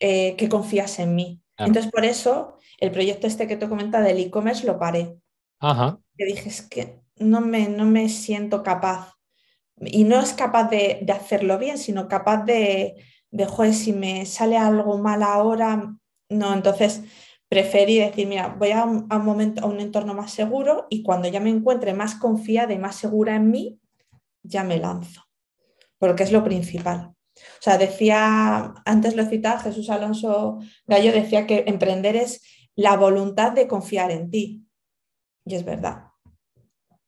eh, 0.00 0.34
que 0.36 0.48
confiase 0.48 1.02
en 1.02 1.14
mí. 1.14 1.40
Entonces, 1.58 1.92
por 1.92 2.04
eso, 2.04 2.58
el 2.78 2.90
proyecto 2.90 3.26
este 3.26 3.46
que 3.46 3.56
te 3.56 3.68
comenta 3.68 4.00
del 4.00 4.18
e-commerce 4.18 4.66
lo 4.66 4.78
paré. 4.78 5.16
Ajá. 5.60 6.00
Que 6.16 6.24
dije, 6.24 6.48
es 6.48 6.62
que 6.62 7.01
no 7.16 7.40
me, 7.40 7.68
no 7.68 7.84
me 7.84 8.08
siento 8.08 8.62
capaz. 8.62 9.14
Y 9.80 10.04
no 10.04 10.20
es 10.20 10.32
capaz 10.32 10.68
de, 10.70 11.04
hacerlo 11.12 11.58
bien, 11.58 11.78
sino 11.78 12.08
capaz 12.08 12.44
de, 12.44 12.94
de, 13.30 13.46
joder, 13.46 13.74
si 13.74 13.92
me 13.92 14.26
sale 14.26 14.56
algo 14.56 14.98
mal 14.98 15.22
ahora, 15.22 15.94
no, 16.28 16.54
entonces 16.54 17.02
preferí 17.48 17.98
decir, 17.98 18.26
mira, 18.26 18.48
voy 18.58 18.70
a 18.70 18.84
un, 18.84 19.06
a 19.10 19.16
un, 19.16 19.24
momento, 19.24 19.62
a 19.62 19.66
un 19.66 19.80
entorno 19.80 20.14
más 20.14 20.32
seguro 20.32 20.86
y 20.88 21.02
cuando 21.02 21.28
ya 21.28 21.40
me 21.40 21.50
encuentre 21.50 21.94
más 21.94 22.14
confiada 22.14 22.72
y 22.72 22.78
más 22.78 22.96
segura 22.96 23.36
en 23.36 23.50
mí, 23.50 23.80
ya 24.42 24.64
me 24.64 24.78
lanzo, 24.78 25.24
porque 25.98 26.22
es 26.22 26.32
lo 26.32 26.44
principal. 26.44 27.14
O 27.36 27.62
sea, 27.62 27.78
decía, 27.78 28.74
antes 28.84 29.16
lo 29.16 29.24
citaba 29.24 29.60
Jesús 29.60 29.90
Alonso 29.90 30.58
Gallo, 30.86 31.12
decía 31.12 31.46
que 31.46 31.64
emprender 31.66 32.16
es 32.16 32.42
la 32.74 32.96
voluntad 32.96 33.52
de 33.52 33.68
confiar 33.68 34.10
en 34.10 34.30
ti. 34.30 34.66
Y 35.44 35.54
es 35.54 35.64
verdad. 35.64 36.11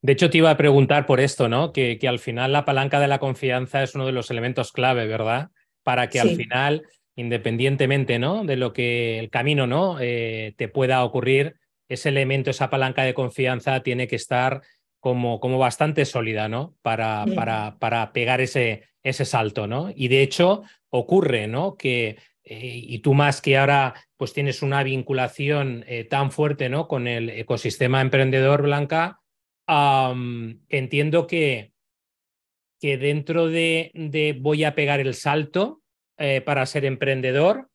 De 0.04 0.12
hecho, 0.12 0.28
te 0.28 0.36
iba 0.36 0.50
a 0.50 0.58
preguntar 0.58 1.06
por 1.06 1.18
esto, 1.18 1.48
¿no? 1.48 1.72
Que, 1.72 1.96
que 1.96 2.08
al 2.08 2.18
final 2.18 2.52
la 2.52 2.66
palanca 2.66 3.00
de 3.00 3.08
la 3.08 3.18
confianza 3.18 3.82
es 3.82 3.94
uno 3.94 4.04
de 4.04 4.12
los 4.12 4.30
elementos 4.30 4.70
clave, 4.70 5.06
¿verdad? 5.06 5.48
Para 5.82 6.10
que 6.10 6.20
al 6.20 6.36
final, 6.36 6.82
independientemente, 7.16 8.18
¿no? 8.18 8.44
De 8.44 8.56
lo 8.56 8.74
que 8.74 9.18
el 9.18 9.30
camino, 9.30 9.66
¿no? 9.66 9.96
Eh, 9.98 10.52
te 10.58 10.68
pueda 10.68 11.02
ocurrir, 11.04 11.56
ese 11.88 12.10
elemento, 12.10 12.50
esa 12.50 12.68
palanca 12.68 13.02
de 13.02 13.14
confianza 13.14 13.82
tiene 13.82 14.06
que 14.06 14.16
estar 14.16 14.60
como, 15.00 15.40
como 15.40 15.56
bastante 15.56 16.04
sólida, 16.04 16.50
¿no? 16.50 16.74
Para, 16.82 17.24
para, 17.34 17.78
para 17.78 18.12
pegar 18.12 18.42
ese, 18.42 18.82
ese 19.02 19.24
salto, 19.24 19.66
¿no? 19.66 19.90
Y 19.96 20.08
de 20.08 20.20
hecho 20.20 20.64
ocurre, 20.90 21.46
¿no? 21.46 21.78
Que, 21.78 22.18
eh, 22.44 22.72
y 22.74 22.98
tú 22.98 23.14
más 23.14 23.40
que 23.40 23.56
ahora 23.56 23.94
pues 24.18 24.34
tienes 24.34 24.60
una 24.60 24.82
vinculación 24.82 25.82
eh, 25.88 26.04
tan 26.04 26.30
fuerte, 26.30 26.68
¿no? 26.68 26.88
Con 26.88 27.08
el 27.08 27.30
ecosistema 27.30 28.02
emprendedor, 28.02 28.60
Blanca, 28.60 29.22
entiendo 29.66 31.26
que, 31.26 31.72
que 32.80 32.98
dentro 32.98 33.48
de, 33.48 33.90
de, 33.94 34.36
voy 34.38 34.64
a 34.64 34.74
pegar 34.74 35.00
el 35.00 35.14
salto 35.14 35.82
eh, 36.18 36.40
para 36.40 36.66
ser 36.66 36.84
emprendedor, 36.84 37.70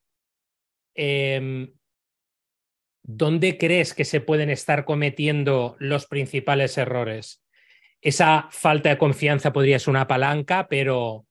em, 0.95 1.73
¿dónde 3.03 3.57
crees 3.57 3.93
que 3.93 4.05
se 4.05 4.21
pueden 4.21 4.49
estar 4.49 4.85
cometiendo 4.85 5.75
los 5.79 6.05
principales 6.05 6.77
errores? 6.77 7.43
esa 8.01 8.47
falta 8.51 8.89
de 8.89 8.97
confianza 8.97 9.51
podría 9.51 9.79
ser 9.79 9.91
una 9.91 10.07
palanca, 10.07 10.67
pero 10.69 11.25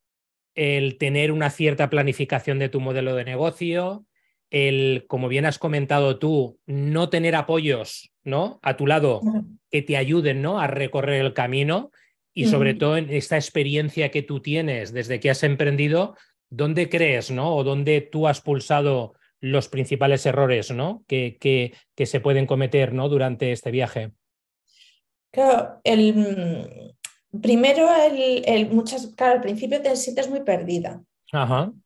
el 0.54 0.98
tener 0.98 1.32
una 1.32 1.50
cierta 1.50 1.88
planificación 1.88 2.58
de 2.58 2.68
tu 2.68 2.80
modelo 2.80 3.14
de 3.14 3.24
negocio, 3.24 4.04
el, 4.50 5.04
como 5.08 5.28
bien 5.28 5.46
has 5.46 5.58
comentado 5.58 6.18
tú, 6.18 6.58
no 6.66 7.08
tener 7.10 7.36
apoyos 7.36 8.12
¿no? 8.24 8.58
a 8.62 8.76
tu 8.76 8.86
lado 8.86 9.20
que 9.70 9.82
te 9.82 9.96
ayuden 9.96 10.42
¿no? 10.42 10.60
a 10.60 10.66
recorrer 10.66 11.24
el 11.24 11.34
camino 11.34 11.90
y 12.34 12.46
sobre 12.46 12.74
todo 12.74 12.96
en 12.96 13.10
esta 13.10 13.36
experiencia 13.36 14.10
que 14.10 14.22
tú 14.22 14.40
tienes 14.40 14.92
desde 14.92 15.18
que 15.18 15.30
has 15.30 15.42
emprendido, 15.42 16.16
¿dónde 16.50 16.88
crees 16.88 17.30
¿no? 17.32 17.56
o 17.56 17.64
dónde 17.64 18.00
tú 18.00 18.28
has 18.28 18.40
pulsado 18.40 19.14
los 19.40 19.68
principales 19.68 20.24
errores 20.24 20.70
¿no? 20.70 21.02
que, 21.08 21.36
que, 21.40 21.74
que 21.96 22.06
se 22.06 22.20
pueden 22.20 22.46
cometer 22.46 22.92
¿no? 22.92 23.08
durante 23.08 23.50
este 23.50 23.72
viaje? 23.72 24.12
Claro, 25.32 25.80
el, 25.84 26.94
primero, 27.42 27.88
el, 27.94 28.70
muchas, 28.70 29.08
claro, 29.08 29.34
al 29.34 29.40
principio 29.40 29.82
te 29.82 29.94
sientes 29.96 30.28
muy 30.28 30.40
perdida. 30.40 31.02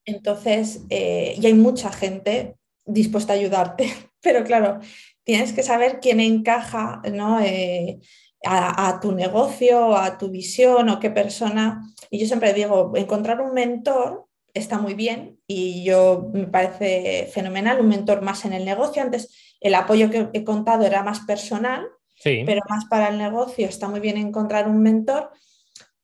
Entonces, 0.05 0.85
eh, 0.91 1.35
y 1.37 1.47
hay 1.47 1.55
mucha 1.55 1.93
gente 1.93 2.55
dispuesta 2.85 3.33
a 3.33 3.37
ayudarte, 3.37 3.93
pero 4.23 4.45
claro, 4.45 4.81
tienes 5.25 5.53
que 5.53 5.63
saber 5.63 6.01
quién 6.01 6.21
encaja 6.21 7.03
¿no? 7.13 7.41
Eh, 7.41 8.01
a, 8.45 8.99
tu 9.01 9.13
negocio, 9.13 9.97
a 9.97 10.19
tu 10.19 10.29
visión 10.31 10.89
o 10.89 11.01
qué 11.01 11.11
persona. 11.11 11.83
Y 12.11 12.19
yo 12.19 12.27
siempre 12.27 12.53
digo, 12.53 12.93
encontrar 12.97 13.41
un 13.41 13.55
mentor 13.55 14.27
está 14.55 14.79
muy 14.79 14.95
bien 14.95 15.39
y 15.47 15.85
yo 15.85 16.29
me 16.33 16.47
parece 16.47 17.31
fenomenal, 17.33 17.81
un 17.81 17.89
mentor 17.89 18.23
más 18.23 18.45
en 18.45 18.53
el 18.53 18.65
negocio. 18.65 19.03
Antes 19.03 19.57
el 19.61 19.75
apoyo 19.75 20.11
que 20.11 20.29
he 20.33 20.45
contado 20.45 20.85
era 20.85 21.03
más 21.03 21.21
personal, 21.21 21.87
pero 22.23 22.61
más 22.69 22.85
para 22.87 23.09
el 23.09 23.19
negocio 23.19 23.67
está 23.67 23.89
muy 23.89 24.01
bien 24.01 24.17
encontrar 24.17 24.69
un 24.69 24.83
mentor. 24.83 25.31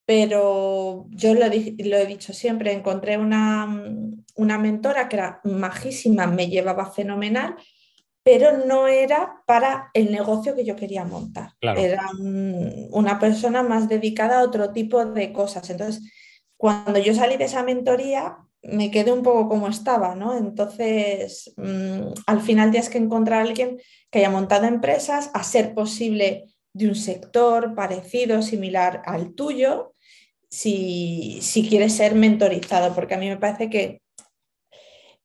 Pero 0.06 1.06
yo 1.10 1.34
lo, 1.34 1.44
he 1.44 2.06
dicho 2.06 2.32
siempre, 2.32 2.72
encontré 2.72 3.18
una, 3.18 3.68
una 4.36 4.58
mentora 4.58 5.06
que 5.06 5.16
era 5.16 5.40
majísima, 5.44 6.26
me 6.26 6.48
llevaba 6.48 6.90
fenomenal, 6.90 7.56
pero 8.30 8.58
no 8.66 8.88
era 8.88 9.42
para 9.46 9.90
el 9.94 10.12
negocio 10.12 10.54
que 10.54 10.62
yo 10.62 10.76
quería 10.76 11.02
montar. 11.02 11.52
Era 11.62 12.10
una 12.90 13.18
persona 13.18 13.62
más 13.62 13.88
dedicada 13.88 14.40
a 14.40 14.42
otro 14.42 14.70
tipo 14.70 15.02
de 15.02 15.32
cosas. 15.32 15.70
Entonces, 15.70 16.02
cuando 16.58 16.98
yo 16.98 17.14
salí 17.14 17.38
de 17.38 17.44
esa 17.44 17.62
mentoría, 17.62 18.36
me 18.60 18.90
quedé 18.90 19.12
un 19.12 19.22
poco 19.22 19.48
como 19.48 19.68
estaba, 19.68 20.14
¿no? 20.14 20.36
Entonces, 20.36 21.54
mm, 21.56 22.02
al 22.26 22.42
final 22.42 22.70
tienes 22.70 22.90
que 22.90 22.98
encontrar 22.98 23.38
a 23.38 23.48
alguien 23.48 23.80
que 24.10 24.18
haya 24.18 24.28
montado 24.28 24.66
empresas, 24.66 25.30
a 25.32 25.42
ser 25.42 25.72
posible 25.72 26.54
de 26.74 26.86
un 26.86 26.96
sector 26.96 27.74
parecido, 27.74 28.42
similar 28.42 29.00
al 29.06 29.32
tuyo, 29.32 29.94
si, 30.50 31.38
si 31.40 31.66
quieres 31.66 31.94
ser 31.94 32.14
mentorizado, 32.14 32.94
porque 32.94 33.14
a 33.14 33.18
mí 33.18 33.26
me 33.26 33.38
parece 33.38 33.70
que 33.70 34.02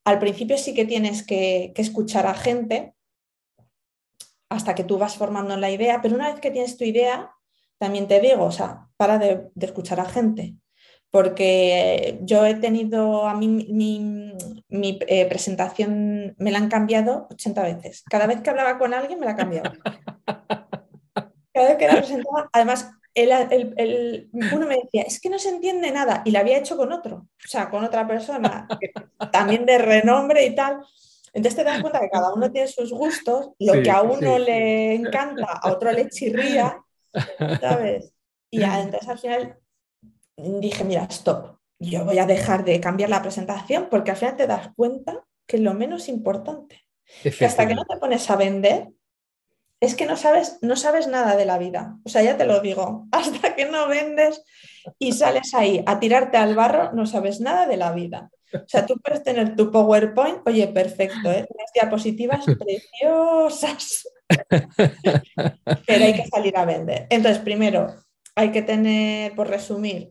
al 0.05 0.19
principio 0.19 0.57
sí 0.57 0.73
que 0.73 0.85
tienes 0.85 1.25
que, 1.25 1.73
escuchar 1.75 2.27
a 2.27 2.33
gente 2.33 2.93
hasta 4.49 4.75
que 4.75 4.83
tú 4.83 4.97
vas 4.97 5.17
formando 5.17 5.57
la 5.57 5.71
idea, 5.71 6.01
pero 6.01 6.15
una 6.15 6.31
vez 6.31 6.39
que 6.39 6.51
tienes 6.51 6.77
tu 6.77 6.83
idea, 6.83 7.31
también 7.79 8.07
te 8.07 8.19
digo, 8.19 8.43
o 8.43 8.51
sea, 8.51 8.87
para 8.97 9.17
de, 9.17 9.49
escuchar 9.59 9.99
a 9.99 10.05
gente, 10.05 10.55
porque 11.09 12.19
yo 12.21 12.45
he 12.45 12.55
tenido, 12.55 13.27
a 13.27 13.33
mí 13.35 13.47
mi, 13.47 14.99
eh, 15.07 15.25
presentación 15.25 16.35
me 16.37 16.51
la 16.51 16.59
han 16.59 16.69
cambiado 16.69 17.27
80 17.31 17.63
veces. 17.63 18.03
Cada 18.09 18.27
vez 18.27 18.41
que 18.41 18.49
hablaba 18.49 18.77
con 18.77 18.93
alguien 18.93 19.19
me 19.19 19.25
la 19.25 19.35
cambiado. 19.35 19.71
Cada 21.53 21.69
vez 21.69 21.77
que 21.77 21.87
la 21.87 21.97
presentaba, 21.97 22.49
además 22.51 22.91
el, 23.15 24.29
uno 24.33 24.67
me 24.67 24.79
decía, 24.83 25.03
es 25.03 25.19
que 25.19 25.29
no 25.29 25.39
se 25.39 25.49
entiende 25.49 25.91
nada, 25.91 26.21
y 26.25 26.31
la 26.31 26.39
había 26.39 26.57
hecho 26.57 26.75
con 26.77 26.91
otro, 26.91 27.15
o 27.17 27.47
sea, 27.47 27.69
con 27.69 27.83
otra 27.83 28.07
persona, 28.07 28.67
también 29.31 29.65
de 29.65 29.77
renombre 29.77 30.45
y 30.45 30.55
tal. 30.55 30.83
Entonces 31.33 31.55
te 31.55 31.63
das 31.63 31.81
cuenta 31.81 31.99
que 31.99 32.09
cada 32.09 32.33
uno 32.33 32.51
tiene 32.51 32.67
sus 32.67 32.91
gustos, 32.91 33.51
lo 33.59 33.81
que 33.81 33.89
a 33.89 34.01
uno 34.01 34.37
le 34.37 34.93
encanta, 34.93 35.59
a 35.61 35.71
otro 35.71 35.91
le 35.91 36.07
chirría, 36.09 36.77
¿sabes? 37.59 38.13
Y 38.51 38.61
entonces 38.61 39.09
al 39.09 39.19
final 39.19 39.57
dije, 40.37 40.83
mira, 40.83 41.07
stop, 41.09 41.57
yo 41.79 42.05
voy 42.05 42.19
a 42.19 42.27
dejar 42.27 42.63
de 42.63 42.79
cambiar 42.79 43.09
la 43.09 43.21
presentación 43.21 43.87
porque 43.89 44.11
al 44.11 44.17
final 44.17 44.35
te 44.35 44.47
das 44.47 44.69
cuenta 44.75 45.25
que 45.47 45.57
es 45.57 45.63
lo 45.63 45.73
menos 45.73 46.07
importante. 46.07 46.81
Que 47.21 47.45
hasta 47.45 47.67
que 47.67 47.75
no 47.75 47.85
te 47.85 47.97
pones 47.97 48.29
a 48.29 48.35
vender, 48.35 48.89
es 49.83 49.95
que 49.95 50.05
no 50.05 50.15
sabes, 50.15 50.59
no 50.61 50.77
sabes 50.77 51.07
nada 51.07 51.35
de 51.35 51.43
la 51.43 51.57
vida. 51.57 51.97
O 52.05 52.09
sea, 52.09 52.23
ya 52.23 52.37
te 52.37 52.45
lo 52.45 52.61
digo, 52.61 53.05
hasta 53.11 53.53
que 53.53 53.65
no 53.65 53.87
vendes 53.87 54.41
y 54.97 55.11
sales 55.11 55.53
ahí 55.53 55.83
a 55.85 55.99
tirarte 55.99 56.37
al 56.37 56.55
barro, 56.55 56.93
no 56.93 57.05
sabes 57.05 57.41
nada 57.41 57.67
de 57.67 57.75
la 57.75 57.91
vida. 57.91 58.31
O 58.53 58.67
sea, 58.67 58.85
tú 58.85 58.95
puedes 59.03 59.23
tener 59.23 59.55
tu 59.55 59.71
PowerPoint, 59.71 60.47
oye, 60.47 60.67
perfecto, 60.67 61.31
¿eh? 61.31 61.45
unas 61.49 61.71
diapositivas 61.73 62.45
preciosas, 62.59 64.07
pero 65.87 66.05
hay 66.05 66.13
que 66.13 66.27
salir 66.27 66.55
a 66.55 66.63
vender. 66.63 67.07
Entonces, 67.09 67.41
primero, 67.41 67.93
hay 68.35 68.51
que 68.51 68.61
tener, 68.61 69.35
por 69.35 69.49
resumir, 69.49 70.07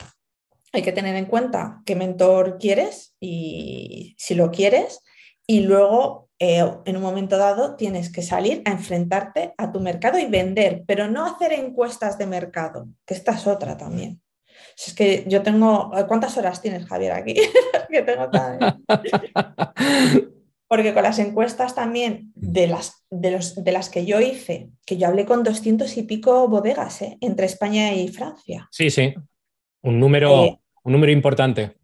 hay 0.72 0.82
que 0.82 0.92
tener 0.92 1.16
en 1.16 1.26
cuenta 1.26 1.82
qué 1.86 1.94
mentor 1.94 2.58
quieres 2.58 3.14
y 3.20 4.16
si 4.18 4.34
lo 4.34 4.50
quieres, 4.50 5.00
y 5.46 5.60
luego 5.60 6.28
eh, 6.44 6.68
en 6.86 6.96
un 6.96 7.02
momento 7.02 7.38
dado 7.38 7.76
tienes 7.76 8.10
que 8.10 8.20
salir 8.20 8.62
a 8.64 8.72
enfrentarte 8.72 9.54
a 9.56 9.70
tu 9.70 9.78
mercado 9.78 10.18
y 10.18 10.26
vender, 10.26 10.82
pero 10.88 11.06
no 11.06 11.24
hacer 11.24 11.52
encuestas 11.52 12.18
de 12.18 12.26
mercado, 12.26 12.88
que 13.06 13.14
esta 13.14 13.30
es 13.30 13.46
otra 13.46 13.76
también. 13.76 14.20
es 14.76 14.92
que 14.92 15.24
yo 15.28 15.42
tengo, 15.42 15.92
¿cuántas 16.08 16.36
horas 16.36 16.60
tienes 16.60 16.84
Javier 16.86 17.12
aquí? 17.12 17.36
Porque 20.66 20.92
con 20.92 21.04
las 21.04 21.20
encuestas 21.20 21.76
también 21.76 22.32
de 22.34 22.66
las, 22.66 23.04
de, 23.08 23.30
los, 23.30 23.62
de 23.62 23.70
las 23.70 23.88
que 23.88 24.04
yo 24.04 24.20
hice, 24.20 24.70
que 24.84 24.96
yo 24.96 25.06
hablé 25.06 25.26
con 25.26 25.44
doscientos 25.44 25.96
y 25.96 26.02
pico 26.02 26.48
bodegas 26.48 27.02
¿eh? 27.02 27.18
entre 27.20 27.46
España 27.46 27.94
y 27.94 28.08
Francia. 28.08 28.66
Sí, 28.72 28.90
sí, 28.90 29.14
un 29.82 30.00
número, 30.00 30.46
eh, 30.46 30.58
un 30.82 30.92
número 30.92 31.12
importante 31.12 31.76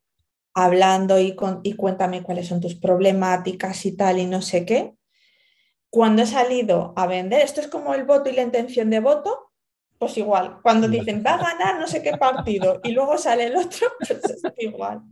hablando 0.64 1.20
y, 1.20 1.36
y 1.62 1.74
cuéntame 1.74 2.22
cuáles 2.22 2.48
son 2.48 2.60
tus 2.60 2.74
problemáticas 2.74 3.86
y 3.86 3.96
tal 3.96 4.18
y 4.18 4.26
no 4.26 4.42
sé 4.42 4.64
qué. 4.64 4.94
Cuando 5.90 6.22
he 6.22 6.26
salido 6.26 6.92
a 6.96 7.06
vender, 7.06 7.42
esto 7.42 7.60
es 7.60 7.68
como 7.68 7.94
el 7.94 8.04
voto 8.04 8.28
y 8.28 8.34
la 8.34 8.42
intención 8.42 8.90
de 8.90 9.00
voto, 9.00 9.52
pues 9.98 10.16
igual, 10.18 10.58
cuando 10.62 10.88
dicen 10.88 11.22
va 11.24 11.34
a 11.34 11.54
ganar 11.54 11.80
no 11.80 11.86
sé 11.86 12.02
qué 12.02 12.16
partido 12.16 12.80
y 12.84 12.90
luego 12.90 13.18
sale 13.18 13.46
el 13.46 13.56
otro, 13.56 13.88
pues 13.98 14.10
es 14.10 14.42
igual. 14.58 15.02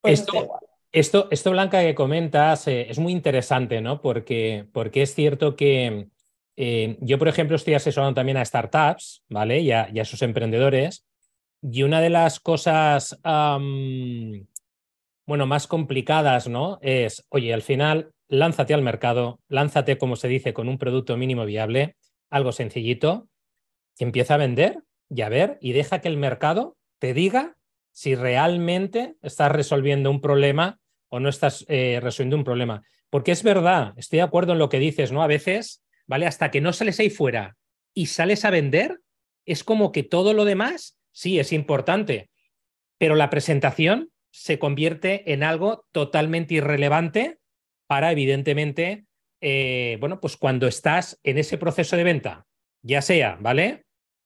Pues 0.00 0.20
esto, 0.20 0.58
Esto, 0.92 1.28
esto, 1.30 1.50
Blanca, 1.50 1.80
que 1.80 1.94
comentas 1.94 2.66
eh, 2.68 2.86
es 2.88 2.98
muy 2.98 3.12
interesante, 3.12 3.80
¿no? 3.80 4.00
Porque, 4.00 4.66
porque 4.72 5.02
es 5.02 5.14
cierto 5.14 5.56
que 5.56 6.08
eh, 6.56 6.96
yo, 7.00 7.18
por 7.18 7.28
ejemplo, 7.28 7.56
estoy 7.56 7.74
asesorando 7.74 8.14
también 8.14 8.36
a 8.36 8.44
startups, 8.44 9.24
¿vale? 9.28 9.60
Y 9.60 9.72
a, 9.72 9.88
y 9.92 10.00
a 10.00 10.04
sus 10.04 10.22
emprendedores. 10.22 11.04
Y 11.66 11.82
una 11.82 12.02
de 12.02 12.10
las 12.10 12.40
cosas, 12.40 13.18
bueno, 13.24 14.46
más 15.46 15.66
complicadas, 15.66 16.46
¿no? 16.46 16.78
Es, 16.82 17.24
oye, 17.30 17.54
al 17.54 17.62
final, 17.62 18.10
lánzate 18.28 18.74
al 18.74 18.82
mercado, 18.82 19.40
lánzate, 19.48 19.96
como 19.96 20.16
se 20.16 20.28
dice, 20.28 20.52
con 20.52 20.68
un 20.68 20.76
producto 20.76 21.16
mínimo 21.16 21.46
viable, 21.46 21.96
algo 22.28 22.52
sencillito, 22.52 23.28
empieza 23.98 24.34
a 24.34 24.38
vender 24.38 24.82
y 25.08 25.22
a 25.22 25.30
ver, 25.30 25.56
y 25.62 25.72
deja 25.72 26.02
que 26.02 26.08
el 26.08 26.18
mercado 26.18 26.76
te 26.98 27.14
diga 27.14 27.56
si 27.92 28.14
realmente 28.14 29.14
estás 29.22 29.50
resolviendo 29.50 30.10
un 30.10 30.20
problema 30.20 30.80
o 31.08 31.18
no 31.18 31.30
estás 31.30 31.64
eh, 31.68 31.98
resolviendo 32.02 32.36
un 32.36 32.44
problema. 32.44 32.82
Porque 33.08 33.32
es 33.32 33.42
verdad, 33.42 33.94
estoy 33.96 34.18
de 34.18 34.24
acuerdo 34.24 34.52
en 34.52 34.58
lo 34.58 34.68
que 34.68 34.80
dices, 34.80 35.12
¿no? 35.12 35.22
A 35.22 35.28
veces, 35.28 35.82
¿vale? 36.06 36.26
Hasta 36.26 36.50
que 36.50 36.60
no 36.60 36.74
sales 36.74 37.00
ahí 37.00 37.08
fuera 37.08 37.56
y 37.94 38.06
sales 38.06 38.44
a 38.44 38.50
vender, 38.50 39.00
es 39.46 39.64
como 39.64 39.92
que 39.92 40.02
todo 40.02 40.34
lo 40.34 40.44
demás 40.44 40.98
sí, 41.14 41.38
es 41.38 41.52
importante, 41.52 42.28
pero 42.98 43.14
la 43.14 43.30
presentación 43.30 44.10
se 44.30 44.58
convierte 44.58 45.32
en 45.32 45.42
algo 45.42 45.86
totalmente 45.92 46.54
irrelevante 46.54 47.38
para, 47.86 48.12
evidentemente, 48.12 49.06
eh, 49.40 49.96
bueno, 50.00 50.20
pues 50.20 50.36
cuando 50.36 50.66
estás 50.66 51.18
en 51.22 51.38
ese 51.38 51.56
proceso 51.56 51.96
de 51.96 52.04
venta, 52.04 52.46
ya 52.82 53.00
sea, 53.00 53.38
¿vale? 53.40 53.84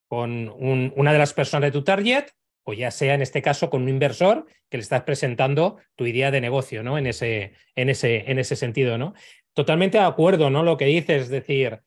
Con 0.09 0.49
una 0.59 1.13
de 1.13 1.19
las 1.19 1.35
personas 1.35 1.69
de 1.69 1.79
tu 1.79 1.85
target 1.85 2.31
o 2.69 2.75
ya 2.75 2.91
sea 2.91 3.15
en 3.15 3.23
este 3.23 3.41
caso 3.41 3.71
con 3.71 3.83
un 3.83 3.89
inversor 3.89 4.45
que 4.69 4.77
le 4.77 4.83
estás 4.83 5.03
presentando 5.03 5.79
tu 5.97 6.05
idea 6.05 6.31
de 6.31 6.43
negocio, 6.43 6.83
¿no? 6.83 6.99
En 6.99 7.07
ese, 7.07 7.53
en 7.75 7.89
ese, 7.89 8.31
en 8.31 8.39
ese 8.39 8.57
sentido, 8.57 8.99
¿no? 8.99 9.15
Totalmente 9.55 9.97
de 9.97 10.05
acuerdo, 10.05 10.51
¿no? 10.51 10.63
Lo 10.63 10.77
que 10.77 10.85
dices, 10.85 11.23
es 11.23 11.29
decir, 11.31 11.81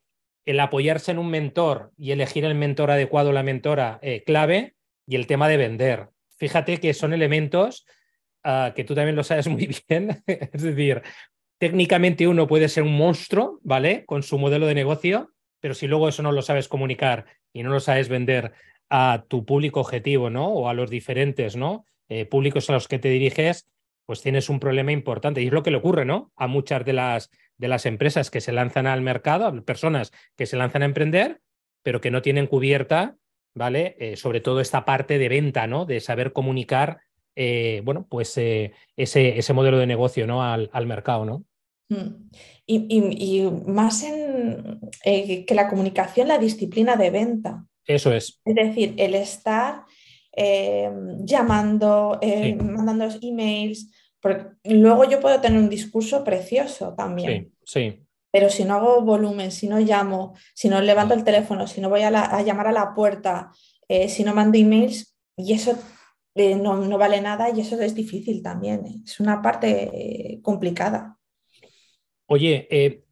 el 0.43 0.59
apoyarse 0.59 1.11
en 1.11 1.19
un 1.19 1.29
mentor 1.29 1.91
y 1.97 2.11
elegir 2.11 2.45
el 2.45 2.55
mentor 2.55 2.89
adecuado, 2.89 3.31
la 3.31 3.43
mentora 3.43 3.99
eh, 4.01 4.23
clave, 4.23 4.73
y 5.11 5.15
el 5.15 5.27
tema 5.27 5.49
de 5.49 5.57
vender. 5.57 6.07
Fíjate 6.37 6.79
que 6.79 6.93
son 6.93 7.13
elementos 7.13 7.85
ah, 8.43 8.71
que 8.73 8.85
tú 8.85 8.95
también 8.95 9.15
lo 9.15 9.23
sabes 9.23 9.47
muy 9.49 9.69
bien. 9.87 10.23
es 10.25 10.61
decir, 10.61 11.01
técnicamente 11.57 12.27
uno 12.27 12.47
puede 12.47 12.69
ser 12.69 12.83
un 12.83 12.95
monstruo, 12.95 13.59
¿vale? 13.61 14.05
Con 14.05 14.23
su 14.23 14.39
modelo 14.39 14.67
de 14.67 14.75
negocio, 14.75 15.33
pero 15.59 15.73
si 15.73 15.87
luego 15.87 16.07
eso 16.07 16.23
no 16.23 16.31
lo 16.31 16.41
sabes 16.41 16.67
comunicar 16.67 17.25
y 17.51 17.63
no 17.63 17.71
lo 17.71 17.81
sabes 17.81 18.07
vender 18.07 18.53
a 18.89 19.25
tu 19.27 19.45
público 19.45 19.81
objetivo, 19.81 20.29
¿no? 20.29 20.47
O 20.47 20.69
a 20.69 20.73
los 20.73 20.89
diferentes, 20.89 21.57
¿no? 21.57 21.85
eh, 22.11 22.25
públicos 22.25 22.69
a 22.69 22.73
los 22.73 22.89
que 22.89 22.99
te 22.99 23.07
diriges, 23.07 23.69
pues 24.05 24.21
tienes 24.21 24.49
un 24.49 24.59
problema 24.59 24.91
importante. 24.91 25.41
Y 25.41 25.47
es 25.47 25.53
lo 25.53 25.63
que 25.63 25.71
le 25.71 25.77
ocurre, 25.77 26.03
¿no? 26.03 26.33
A 26.35 26.47
muchas 26.47 26.83
de 26.83 26.91
las, 26.91 27.31
de 27.57 27.69
las 27.69 27.85
empresas 27.85 28.29
que 28.29 28.41
se 28.41 28.51
lanzan 28.51 28.85
al 28.85 29.01
mercado, 29.01 29.45
a 29.45 29.61
personas 29.61 30.11
que 30.35 30.45
se 30.45 30.57
lanzan 30.57 30.81
a 30.81 30.85
emprender, 30.85 31.39
pero 31.83 32.01
que 32.01 32.11
no 32.11 32.21
tienen 32.21 32.47
cubierta, 32.47 33.15
¿vale? 33.53 33.95
Eh, 33.99 34.15
sobre 34.15 34.41
todo 34.41 34.61
esta 34.61 34.85
parte 34.85 35.17
de 35.17 35.29
venta, 35.29 35.67
¿no? 35.67 35.85
De 35.85 35.99
saber 35.99 36.33
comunicar, 36.33 37.01
eh, 37.35 37.81
bueno, 37.83 38.05
pues 38.09 38.29
ese, 38.37 38.73
ese, 38.95 39.53
modelo 39.53 39.77
de 39.77 39.87
negocio, 39.87 40.27
¿no? 40.27 40.43
Al, 40.43 40.69
al 40.73 40.87
mercado, 40.87 41.25
¿no? 41.25 41.43
Mm. 41.89 42.29
Y, 42.65 43.41
más 43.67 44.03
en 44.03 44.79
que 45.03 45.53
la 45.53 45.67
comunicación, 45.67 46.29
la 46.29 46.37
disciplina 46.37 46.95
de 46.95 47.09
venta. 47.09 47.65
Eso 47.85 48.13
es. 48.13 48.39
Es 48.45 48.55
decir, 48.55 48.93
el 48.97 49.15
estar 49.15 49.83
llamando, 51.25 52.17
eh, 52.21 52.55
mandando 52.55 53.09
emails, 53.21 53.91
porque 54.21 54.45
luego 54.63 55.03
yo 55.09 55.19
puedo 55.19 55.41
tener 55.41 55.59
un 55.59 55.69
discurso 55.69 56.23
precioso 56.23 56.93
también. 56.95 57.51
Sí, 57.63 57.91
sí. 57.91 57.99
Pero 58.31 58.49
si 58.49 58.63
no 58.63 58.75
hago 58.75 59.01
volumen, 59.01 59.51
si 59.51 59.67
no 59.67 59.79
llamo, 59.79 60.35
si 60.53 60.69
no 60.69 60.81
levanto 60.81 61.13
el 61.13 61.23
teléfono, 61.23 61.67
si 61.67 61.81
no 61.81 61.89
voy 61.89 62.01
a, 62.01 62.41
llamar 62.41 62.67
a 62.67 62.71
la 62.71 62.93
puerta, 62.93 63.51
eh, 63.87 64.07
si 64.07 64.23
no 64.23 64.33
mando 64.33 64.57
emails, 64.57 65.17
y 65.35 65.53
eso 65.53 65.77
eh, 66.35 66.55
no, 66.55 66.97
vale 66.97 67.21
nada 67.21 67.49
y 67.49 67.61
eso 67.61 67.79
es 67.81 67.93
difícil 67.93 68.41
también. 68.41 69.03
Es 69.05 69.19
una 69.19 69.41
parte 69.41 70.39
complicada. 70.41 71.17
Oye, 72.27 73.03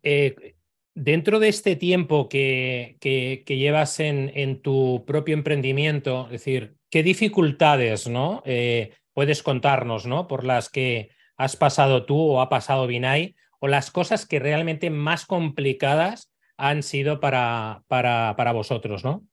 dentro 0.96 1.40
de 1.40 1.50
este 1.50 1.76
tiempo 1.76 2.30
que, 2.30 2.98
que, 3.00 3.58
llevas 3.58 4.00
en, 4.00 4.32
en, 4.36 4.62
tu 4.62 5.04
propio 5.06 5.34
emprendimiento, 5.34 6.26
es 6.26 6.32
decir, 6.32 6.76
¿qué 6.90 7.04
dificultades 7.04 8.08
¿no? 8.08 8.42
Eh, 8.46 8.94
puedes 9.14 9.44
contarnos 9.44 10.06
¿no? 10.06 10.28
por 10.28 10.44
las 10.44 10.70
que 10.70 11.10
has 11.38 11.56
pasado 11.56 12.06
tú 12.06 12.20
o 12.20 12.42
ha 12.42 12.50
pasado 12.50 12.88
Binay 12.88 13.36
o 13.60 13.68
las 13.68 13.92
cosas 13.92 14.26
que 14.26 14.40
realmente 14.40 14.90
más 14.90 15.26
complicadas 15.26 16.32
han 16.58 16.84
sido 16.84 17.20
para, 17.20 17.84
para, 17.88 18.36
para 18.36 18.52
vosotros? 18.52 19.04
¿no? 19.04 19.26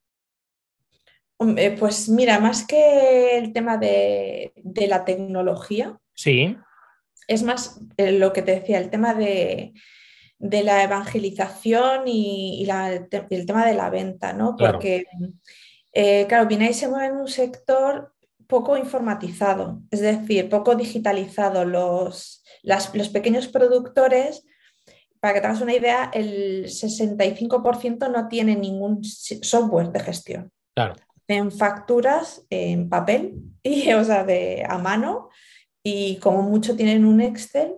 Pues 1.39 2.09
mira, 2.09 2.41
más 2.41 2.67
que 2.67 3.37
el 3.37 3.53
tema 3.53 3.77
de, 3.77 4.53
la 4.89 5.05
tecnología, 5.05 5.99
sí. 6.15 6.57
es 7.29 7.43
más 7.43 7.81
eh, 7.99 8.13
lo 8.13 8.33
que 8.33 8.41
te 8.41 8.53
decía, 8.53 8.79
el 8.79 8.89
tema 8.89 9.13
de, 9.13 9.75
la 10.39 10.83
evangelización 10.83 12.05
y, 12.07 12.67
el 12.67 13.47
tema 13.47 13.67
de 13.67 13.75
la 13.75 13.91
venta, 13.91 14.33
¿no? 14.33 14.57
Porque 14.57 15.05
eh, 15.93 16.27
claro, 16.27 16.47
Binay 16.47 16.73
se 16.73 16.89
mueve 16.89 17.07
en 17.07 17.17
un 17.17 17.29
sector 17.29 18.15
poco 18.47 18.77
informatizado, 18.77 19.83
es 19.91 20.01
decir, 20.01 20.49
poco 20.49 20.75
digitalizado. 20.75 21.67
Los, 21.67 22.45
los 22.67 23.09
pequeños 23.09 23.49
productores, 23.49 24.45
para 25.21 25.35
que 25.35 25.41
te 25.41 25.47
hagas 25.47 25.63
una 25.63 25.75
idea, 25.75 26.11
el 26.13 26.67
65% 26.67 28.11
no 28.11 28.29
tiene 28.29 28.57
ningún 28.57 29.03
software 29.03 29.91
de 29.91 30.01
gestión. 30.01 30.53
Claro. 30.75 30.95
En 31.29 31.51
facturas 31.51 32.45
en 32.51 32.89
papel, 32.89 33.43
y, 33.63 33.93
o 33.93 34.05
sea, 34.05 34.25
de, 34.25 34.65
a 34.69 34.79
mano, 34.79 35.31
y 35.83 36.17
como 36.17 36.43
mucho 36.43 36.77
tienen 36.77 37.05
un 37.05 37.21
Excel 37.21 37.75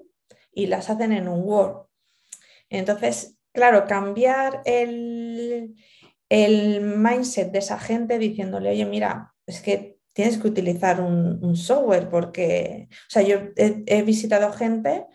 y 0.53 0.66
las 0.66 0.90
hacen 0.90 1.12
en 1.12 1.29
un 1.29 1.42
Word. 1.44 1.87
Entonces, 2.70 3.37
claro, 3.53 3.87
cambiar 3.87 4.62
el, 4.64 5.77
el 6.29 6.81
mindset 6.81 7.53
de 7.53 7.59
esa 7.59 7.79
gente 7.79 8.18
diciéndole, 8.18 8.70
oye, 8.70 8.85
mira, 8.85 9.35
es 9.46 9.61
que 9.61 9.97
tienes 10.18 10.38
que 10.38 10.48
utilizar 10.48 11.00
un, 11.00 11.54
software 11.54 12.09
porque, 12.11 12.88
o 12.90 13.09
sea, 13.09 13.22
yo 13.22 13.38
he, 13.54 14.02
visitado 14.02 14.52
gente 14.52 15.07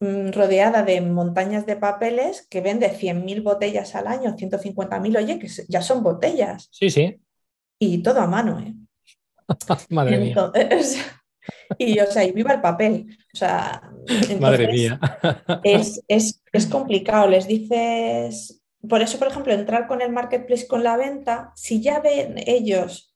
mm, 0.00 0.28
rodeada 0.32 0.82
de 0.82 1.00
montañas 1.00 1.64
de 1.64 1.76
papeles 1.76 2.46
que 2.50 2.60
vende 2.60 2.92
100.000 2.92 3.42
botellas 3.42 3.94
al 3.94 4.08
año, 4.08 4.36
150.000, 4.36 5.16
oye, 5.16 5.38
que 5.38 5.48
ya 5.68 5.80
son 5.80 6.02
botellas. 6.02 6.68
Sí, 6.70 6.90
sí. 6.90 7.18
Y 7.78 8.02
todo 8.02 8.20
a 8.20 8.26
mano, 8.26 8.60
¿eh? 8.60 8.74
Madre 9.88 10.18
mía. 10.18 10.52
Y, 11.78 11.98
o 12.00 12.06
sea, 12.12 12.22
y 12.22 12.32
viva 12.32 12.52
el 12.52 12.60
papel. 12.60 13.06
O 13.32 13.36
sea, 13.38 13.90
Madre 14.38 14.70
mía. 14.70 15.00
es, 15.64 16.04
es 16.08 16.66
complicado. 16.66 17.26
Les 17.26 17.46
dices, 17.46 18.62
por 18.86 19.00
eso, 19.00 19.18
por 19.18 19.28
ejemplo, 19.28 19.54
entrar 19.54 19.86
con 19.86 20.02
el 20.02 20.12
marketplace 20.12 20.66
con 20.66 20.84
la 20.84 20.98
venta, 20.98 21.52
si 21.56 21.80
ya 21.80 22.00
ven 22.00 22.34
ellos 22.46 23.11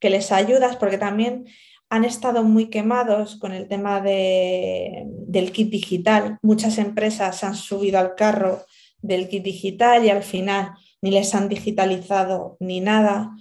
que 0.00 0.10
les 0.10 0.32
ayudas, 0.32 0.76
porque 0.76 0.98
también 0.98 1.46
han 1.90 2.04
estado 2.04 2.44
muy 2.44 2.70
quemados 2.70 3.36
con 3.36 3.52
el 3.52 3.68
tema 3.68 4.00
del 4.00 5.52
kit 5.52 5.70
digital. 5.70 6.38
Muchas 6.40 6.78
empresas 6.78 7.42
han 7.44 7.56
subido 7.56 7.98
al 7.98 8.14
carro 8.14 8.64
del 9.02 9.28
kit 9.28 9.42
digital 9.42 10.04
y 10.04 10.10
al 10.10 10.22
final 10.22 10.72
ni 11.02 11.10
les 11.10 11.34
han 11.34 11.48
digitalizado 11.48 12.56
ni 12.60 12.80
nada. 12.80 13.32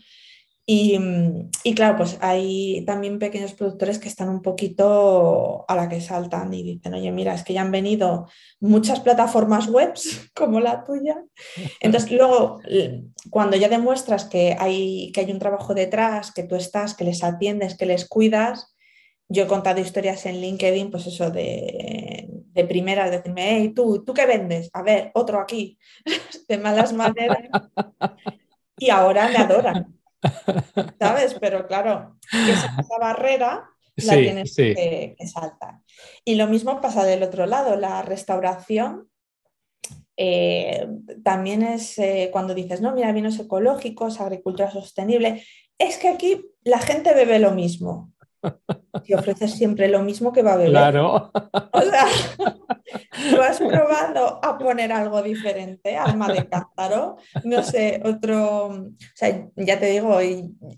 Mm, 0.71 1.49
y, 1.63 1.73
claro, 1.73 1.97
pues 1.97 2.19
hay 2.21 2.85
también 2.85 3.17
pequeños 3.17 3.53
productores 3.53 3.97
que 3.97 4.07
están 4.07 4.29
un 4.29 4.43
poquito 4.43 5.65
a 5.67 5.75
la 5.75 5.89
que 5.89 5.99
saltan 5.99 6.53
y 6.53 6.61
dicen, 6.61 6.93
oye, 6.93 7.11
mira, 7.11 7.33
es 7.33 7.43
que 7.43 7.53
ya 7.53 7.61
han 7.61 7.71
venido 7.71 8.27
muchas 8.59 8.99
plataformas 8.99 9.67
webs 9.67 10.29
como 10.35 10.59
la 10.59 10.83
tuya. 10.83 11.23
Entonces, 11.79 12.11
luego, 12.11 12.59
cuando 13.31 13.57
ya 13.57 13.67
demuestras 13.67 14.25
que 14.25 14.55
hay, 14.59 15.11
que 15.11 15.21
hay 15.21 15.31
un 15.31 15.39
trabajo 15.39 15.73
detrás, 15.73 16.31
que 16.31 16.43
tú 16.43 16.55
estás, 16.55 16.93
que 16.93 17.03
les 17.03 17.23
atiendes, 17.23 17.75
que 17.75 17.87
les 17.87 18.07
cuidas, 18.07 18.75
yo 19.27 19.43
he 19.43 19.47
contado 19.47 19.81
historias 19.81 20.25
en 20.27 20.39
LinkedIn, 20.39 20.91
pues 20.91 21.07
eso 21.07 21.31
de, 21.31 22.27
de 22.29 22.65
primera, 22.65 23.09
decirme, 23.09 23.57
hey, 23.57 23.73
tú, 23.75 24.03
¿tú 24.05 24.13
qué 24.13 24.27
vendes? 24.27 24.69
A 24.73 24.83
ver, 24.83 25.09
otro 25.15 25.39
aquí, 25.39 25.79
de 26.47 26.57
malas 26.59 26.93
maneras. 26.93 27.39
Y 28.77 28.91
ahora 28.91 29.27
me 29.29 29.37
adoran 29.37 29.98
¿sabes? 30.99 31.35
Pero 31.39 31.67
claro, 31.67 32.17
esa, 32.31 32.75
barrera 32.99 33.69
la 33.95 34.13
tienes 34.13 34.55
Que, 34.55 35.15
saltar. 35.25 35.79
Y 36.23 36.35
lo 36.35 36.47
mismo 36.47 36.81
pasa 36.81 37.03
del 37.03 37.23
otro 37.23 37.45
lado, 37.45 37.75
la 37.75 38.01
restauración. 38.01 39.09
Eh, 40.17 40.87
también 41.23 41.63
es 41.63 41.97
eh, 41.97 42.29
cuando 42.31 42.53
dices, 42.53 42.81
no, 42.81 42.93
mira, 42.93 43.11
vinos 43.13 43.39
ecológicos, 43.39 44.19
agricultura 44.19 44.69
sostenible. 44.69 45.43
Es 45.77 45.97
que 45.97 46.09
aquí 46.09 46.45
la 46.63 46.79
gente 46.79 47.13
bebe 47.13 47.39
lo 47.39 47.51
mismo. 47.51 48.11
Si 49.05 49.13
ofreces 49.13 49.53
siempre 49.53 49.87
lo 49.87 50.01
mismo 50.01 50.31
que 50.31 50.41
va 50.41 50.53
a 50.53 50.57
beber. 50.57 50.71
Claro. 50.71 51.31
O 51.71 51.81
sea, 51.81 52.05
¿tú 53.31 53.41
has 53.41 53.59
probado 53.59 54.39
a 54.43 54.57
poner 54.57 54.91
algo 54.91 55.21
diferente? 55.21 55.95
Alma 55.95 56.27
de 56.31 56.47
cántaro. 56.47 57.17
No 57.43 57.63
sé, 57.63 58.01
otro. 58.03 58.67
O 58.67 58.91
sea, 59.15 59.47
ya 59.55 59.79
te 59.79 59.87
digo, 59.87 60.17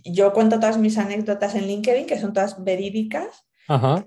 yo 0.05 0.33
cuento 0.33 0.59
todas 0.59 0.77
mis 0.77 0.97
anécdotas 0.97 1.55
en 1.55 1.67
LinkedIn, 1.67 2.05
que 2.05 2.19
son 2.19 2.33
todas 2.33 2.63
verídicas. 2.63 3.45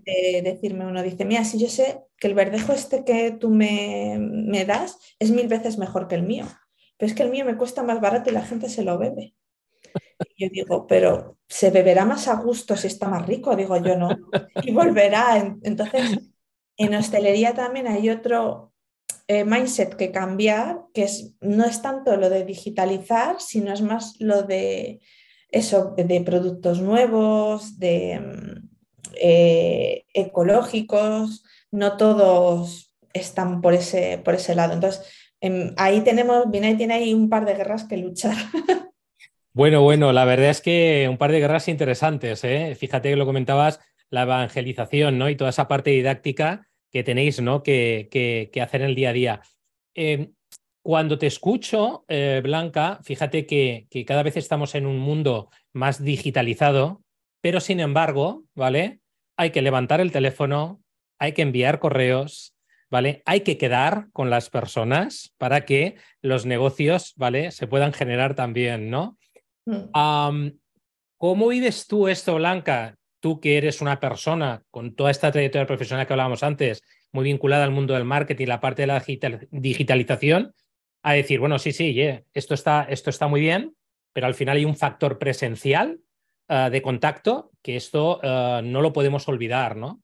De 0.05 0.43
decirme 0.43 0.87
uno, 0.87 1.03
dice, 1.03 1.25
mira, 1.25 1.43
si 1.45 1.59
yo 1.59 1.69
sé 1.69 2.01
que 2.19 2.27
el 2.27 2.35
verdejo 2.35 2.73
este 2.73 3.03
que 3.05 3.31
tú 3.31 3.49
me, 3.49 4.19
me 4.19 4.67
das 4.67 4.99
es 5.19 5.31
mil 5.31 5.49
veces 5.49 5.79
mejor 5.79 6.07
que 6.07 6.17
el 6.17 6.23
mío, 6.23 6.45
pero 6.99 7.09
es 7.09 7.17
que 7.17 7.23
el 7.23 7.31
mío 7.31 7.47
me 7.47 7.57
cuesta 7.57 7.83
más 7.83 7.99
barato 8.01 8.29
y 8.29 8.35
la 8.35 8.45
gente 8.45 8.69
se 8.69 8.85
lo 8.85 8.99
bebe. 8.99 9.35
Yo 10.37 10.49
digo, 10.51 10.87
pero 10.87 11.39
¿se 11.49 11.71
beberá 11.71 12.05
más 12.05 12.29
a 12.29 12.35
gusto 12.37 12.77
si 12.77 12.87
está 12.89 13.09
más 13.09 13.27
rico? 13.27 13.55
Digo 13.57 13.77
yo, 13.77 13.97
no. 13.97 14.09
Y 14.63 14.73
volverá. 14.73 15.57
Entonces, 15.63 16.19
en 16.77 16.95
hostelería 16.95 17.55
también 17.55 17.87
hay 17.87 18.11
otro 18.11 18.73
eh, 19.29 19.45
mindset 19.45 19.97
que 19.97 20.11
cambiar, 20.11 20.81
que 20.93 21.05
es, 21.05 21.35
no 21.41 21.65
es 21.65 21.83
tanto 21.83 22.17
lo 22.17 22.29
de 22.31 22.45
digitalizar, 22.45 23.41
sino 23.41 23.73
es 23.73 23.81
más 23.81 24.17
lo 24.19 24.43
de 24.43 25.01
eso, 25.51 25.95
de 25.97 26.21
productos 26.21 26.81
nuevos, 26.81 27.79
de 27.79 28.21
mm, 28.21 28.69
eh, 29.17 30.05
ecológicos, 30.13 31.45
no 31.71 31.97
todos 31.97 32.93
están 33.13 33.61
por 33.61 33.75
ese, 33.75 34.19
por 34.19 34.35
ese 34.35 34.55
lado. 34.55 34.75
Entonces, 34.75 35.03
em, 35.41 35.73
ahí 35.77 36.01
tenemos, 36.03 36.51
Vinay 36.51 36.77
tiene 36.77 36.95
ahí 36.95 37.15
un 37.15 37.29
par 37.31 37.45
de 37.47 37.55
guerras 37.55 37.85
que 37.85 37.97
luchar. 37.97 38.35
Bueno, 39.57 39.83
bueno, 39.83 40.13
la 40.13 40.25
verdad 40.25 40.51
es 40.51 40.61
que 40.61 41.07
un 41.09 41.17
par 41.17 41.31
de 41.31 41.39
guerras 41.39 41.69
interesantes, 41.69 42.43
¿eh? 42.43 42.75
Fíjate 42.77 43.11
que 43.11 43.17
lo 43.17 43.25
comentabas, 43.25 43.79
la 44.11 44.23
evangelización, 44.23 45.17
¿no? 45.17 45.31
Y 45.31 45.37
toda 45.37 45.51
esa 45.51 45.69
parte 45.69 45.91
didáctica 45.91 46.67
que 46.91 47.05
tenéis, 47.05 47.41
¿no? 47.41 47.63
Que, 47.63 48.09
que, 48.11 48.61
hacer 48.61 48.81
en 48.81 48.89
el 48.89 48.95
día 48.97 49.11
a 49.11 49.13
día. 49.13 49.43
Em, 49.95 50.35
cuando 50.83 51.19
te 51.19 51.29
escucho, 51.29 52.05
eh, 52.09 52.41
Blanca, 52.43 52.99
fíjate 53.05 53.47
que, 53.47 53.87
que, 53.91 54.05
cada 54.05 54.25
vez 54.25 54.37
estamos 54.37 54.75
en 54.75 54.87
un 54.87 54.99
mundo 54.99 55.51
más 55.73 56.03
digitalizado, 56.03 57.05
pero 57.41 57.61
sin 57.61 57.79
embargo, 57.79 58.43
¿vale? 58.57 58.99
Hay 59.37 59.51
que 59.51 59.63
levantar 59.63 60.01
el 60.01 60.11
teléfono, 60.11 60.83
hay 61.21 61.33
que 61.33 61.43
enviar 61.43 61.79
correos, 61.79 62.57
¿vale? 62.91 63.23
Hay 63.25 63.43
que 63.43 63.57
quedar 63.57 64.09
con 64.13 64.31
las 64.31 64.51
personas 64.51 65.33
para 65.39 65.65
que 65.65 65.95
los 66.23 66.45
negocios, 66.45 67.13
¿vale? 67.15 67.53
Se 67.53 67.69
puedan 67.69 67.93
generar 67.93 68.35
también, 68.35 68.91
¿no? 68.91 69.17
Mm. 69.67 70.49
¿Cómo 71.17 71.49
vives 71.49 71.87
tú 71.87 72.09
esto, 72.09 72.35
Blanca? 72.35 72.95
tú 73.25 73.41
que 73.41 73.57
eres 73.57 73.81
una 73.81 74.01
persona 74.01 74.63
con 74.71 74.95
toda 74.95 75.11
esta 75.11 75.33
trayectoria 75.33 75.67
profesional 75.67 76.07
que 76.07 76.13
hablábamos 76.13 76.43
antes, 76.43 76.83
muy 77.11 77.25
vinculada 77.25 77.65
al 77.65 77.71
mundo 77.71 77.95
del 77.95 78.05
marketing, 78.05 78.49
la 78.49 78.61
parte 78.61 78.83
de 78.83 78.87
la 78.87 79.03
digitalización, 79.51 80.53
a 81.03 81.15
decir, 81.15 81.41
bueno, 81.41 81.59
sí, 81.59 81.73
sí, 81.73 81.99
esto, 82.35 82.53
está, 82.53 82.83
esto 82.83 83.09
está 83.09 83.27
muy 83.27 83.41
bien, 83.41 83.75
pero 84.13 84.27
al 84.27 84.35
final 84.35 84.59
hay 84.59 84.67
un 84.67 84.77
factor 84.77 85.19
presencial 85.19 86.01
eh, 86.51 86.69
de 86.71 86.83
contacto 86.83 87.51
que 87.63 87.77
esto 87.77 88.21
eh, 88.23 88.61
no 88.63 88.83
lo 88.83 88.93
podemos 88.93 89.27
olvidar, 89.27 89.75
¿no? 89.75 90.03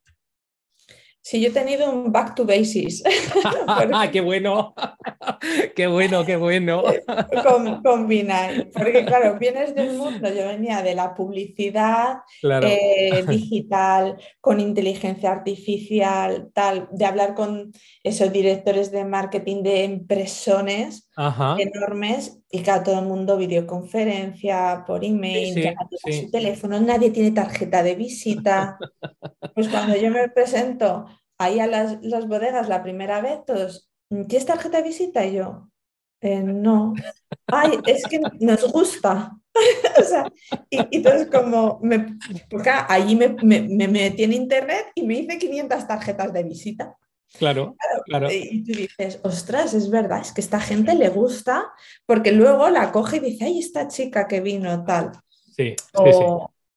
Sí, 1.21 1.43
yo 1.43 1.49
he 1.49 1.53
tenido 1.53 1.91
un 1.91 2.11
back 2.11 2.35
to 2.35 2.47
basis. 2.47 3.03
¡Qué 4.13 4.23
bueno! 4.23 4.75
¡Qué 5.77 5.87
bueno, 5.87 6.25
qué 6.25 6.37
bueno! 6.37 6.83
Con, 7.83 7.83
Porque, 7.83 9.05
claro, 9.07 9.39
vienes 9.39 9.75
del 9.75 9.97
mundo, 9.97 10.29
yo 10.29 10.47
venía 10.47 10.83
de 10.83 10.95
la 10.95 11.15
publicidad 11.15 12.19
eh, 12.43 13.25
digital, 13.29 14.17
con 14.41 14.61
inteligencia 14.61 15.33
artificial, 15.33 16.51
tal, 16.53 16.89
de 16.93 17.05
hablar 17.05 17.35
con 17.35 17.73
esos 18.03 18.33
directores 18.33 18.91
de 18.91 19.05
marketing 19.05 19.63
de 19.63 19.85
impresiones 19.85 21.09
enormes 21.59 22.39
y 22.51 22.63
claro, 22.63 22.83
todo 22.83 22.99
el 23.01 23.07
mundo 23.07 23.37
videoconferencia, 23.37 24.85
por 24.87 25.05
email, 25.05 25.75
su 26.01 26.31
teléfono, 26.31 26.81
nadie 26.81 27.11
tiene 27.11 27.31
tarjeta 27.31 27.83
de 27.83 27.95
visita. 27.95 28.79
Pues 29.55 29.69
cuando 29.69 29.97
yo 29.97 30.11
me 30.11 30.29
presento 30.29 31.07
ahí 31.39 31.61
a 31.61 31.67
las, 31.67 32.01
bodegas 32.27 32.69
la 32.69 32.83
primera 32.83 33.21
vez, 33.21 33.45
todos, 33.47 33.90
¿tienes 34.11 34.47
tarjeta 34.47 34.79
de 34.79 34.85
visita? 34.85 35.25
Y 35.25 35.35
yo, 35.35 35.71
eh, 36.21 36.43
no. 36.43 36.95
Ay, 37.47 37.79
es 37.87 38.05
que 38.07 38.21
nos 38.41 38.71
gusta. 38.71 39.37
o 39.99 40.03
sea, 40.03 40.31
y, 40.69 40.97
entonces 40.97 41.29
como, 41.29 41.81
me, 41.83 42.19
porque 42.49 42.71
allí 42.71 43.17
me, 43.17 43.37
me, 43.43 43.89
metí 43.89 44.25
en 44.25 44.33
internet 44.33 44.87
y 44.95 45.03
me 45.03 45.15
hice 45.15 45.39
500 45.39 45.87
tarjetas 45.87 46.33
de 46.33 46.43
visita. 46.43 46.97
Claro, 47.39 47.77
claro, 48.07 48.29
Y 48.31 48.65
tú 48.65 48.73
dices, 48.73 49.21
ostras, 49.23 49.73
es 49.75 49.89
verdad, 49.89 50.21
es 50.21 50.33
que 50.33 50.41
esta 50.41 50.59
gente 50.59 50.97
le 50.97 51.11
gusta, 51.11 51.73
porque 52.05 52.33
luego 52.33 52.69
la 52.71 52.91
coge 52.91 53.19
y 53.19 53.21
dice, 53.21 53.45
ay, 53.45 53.61
esta 53.61 53.87
chica 53.87 54.27
que 54.27 54.41
vino, 54.41 54.85
tal. 54.85 55.13
Sí, 55.57 55.77
sí, 55.77 56.13
sí. 56.13 56.25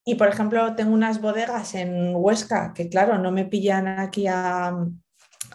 Y 0.06 0.15
por 0.15 0.28
ejemplo, 0.28 0.76
tengo 0.76 0.93
unas 0.93 1.22
bodegas 1.22 1.74
en 1.76 2.13
Huesca 2.15 2.74
que, 2.76 2.89
claro, 2.89 3.17
no 3.17 3.32
me 3.32 3.46
pillan 3.46 3.88
aquí 3.88 4.28
a, 4.28 4.76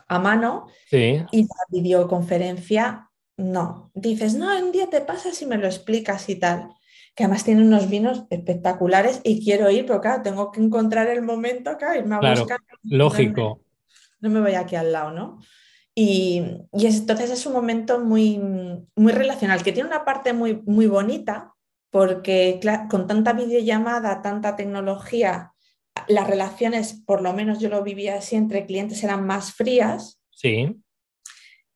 mano. 0.09 0.68
Y 0.90 1.42
la 1.42 1.64
videoconferencia, 1.68 3.11
no. 3.37 3.90
Dices, 3.94 4.35
no, 4.35 4.47
un 4.59 4.73
día 4.73 4.88
te 4.88 5.03
pasas 5.03 5.40
y 5.42 5.47
me 5.47 5.59
lo 5.59 5.66
explicas 5.66 6.29
y 6.29 6.37
tal. 6.37 6.71
Que 7.14 7.25
además 7.25 7.44
tiene 7.44 7.62
unos 7.62 7.90
vinos 7.90 8.25
espectaculares 8.31 9.21
y 9.25 9.44
quiero 9.44 9.71
ir, 9.71 9.85
pero 9.85 10.01
claro, 10.01 10.23
tengo 10.23 10.51
que 10.51 10.61
encontrar 10.61 11.09
el 11.09 11.23
momento 11.23 11.71
acá, 11.71 11.97
irme 11.97 12.14
a 12.14 12.35
buscar. 12.35 12.61
Lógico. 12.85 13.61
No 14.21 14.31
me, 14.31 14.40
voy 14.40 14.55
aquí 14.55 14.77
al 14.77 14.92
lado, 14.92 15.12
¿no? 15.12 15.38
Y, 15.94 16.42
y 16.73 16.87
entonces 16.87 17.31
es 17.31 17.44
un 17.44 17.53
momento 17.53 18.01
muy, 18.01 18.40
muy 18.97 19.12
relacional, 19.12 19.62
que 19.62 19.73
tiene 19.73 19.88
una 19.88 20.05
parte 20.05 20.33
muy, 20.33 20.62
muy 20.64 20.87
bonita, 20.87 21.55
porque 21.90 22.61
con 22.88 23.07
tanta 23.07 23.33
videollamada, 23.33 24.23
tanta 24.23 24.57
tecnología, 24.57 25.53
las 26.09 26.27
relaciones, 26.27 27.03
por 27.07 27.23
lo 27.23 27.33
menos 27.33 27.59
yo 27.59 27.69
lo 27.69 27.83
vivía 27.83 28.17
así, 28.17 28.37
entre 28.37 28.67
clientes 28.67 29.03
eran 29.03 29.27
más 29.27 29.53
frías. 29.53 30.21
Sí. 30.31 30.77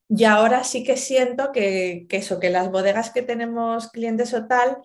Y 0.09 0.25
ahora 0.25 0.63
sí 0.63 0.85
que 0.85 0.97
siento 0.97 1.53
que, 1.53 2.07
eso, 2.11 2.39
que 2.39 2.51
las 2.51 2.71
bodegas 2.71 3.11
que 3.11 3.23
tenemos 3.23 3.89
clientes 3.89 4.35
o 4.35 4.47
tal, 4.47 4.79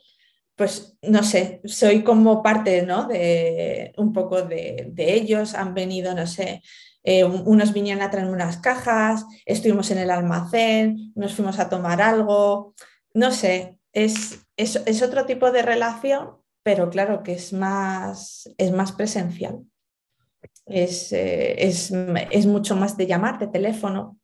pues 0.55 0.97
no 1.01 1.21
sé, 1.21 1.61
soy 1.65 2.03
como 2.03 2.41
parte, 2.41 2.81
¿no? 2.83 3.07
De 3.07 3.93
un 3.97 4.13
poco 4.13 4.41
de, 4.41 4.93
ellos, 4.97 5.53
han 5.53 5.73
venido, 5.73 6.15
no 6.15 6.25
sé, 6.25 6.61
eh, 7.03 7.23
unos 7.23 7.73
vinieron 7.73 8.03
a 8.03 8.09
traer 8.09 8.27
unas 8.27 8.57
cajas, 8.57 9.25
estuvimos 9.45 9.91
en 9.91 9.99
el 9.99 10.09
almacén, 10.09 11.11
nos 11.15 11.33
fuimos 11.33 11.59
a 11.59 11.69
tomar 11.69 12.01
algo, 12.01 12.73
no 13.13 13.31
sé, 13.31 13.77
es, 13.91 14.45
es, 14.57 15.01
otro 15.01 15.25
tipo 15.25 15.51
de 15.51 15.61
relación, 15.61 16.37
pero 16.67 16.89
claro 16.89 17.23
que 17.23 17.31
es 17.31 17.53
más, 17.53 18.53
es 18.57 18.73
más 18.73 18.91
presencial. 18.91 19.63
Es, 20.65 21.13
eh, 21.13 21.65
es, 21.65 22.45
mucho 22.45 22.75
más 22.75 22.97
de 22.97 23.07
llamar, 23.07 23.39
de 23.39 23.47
teléfono. 23.47 24.19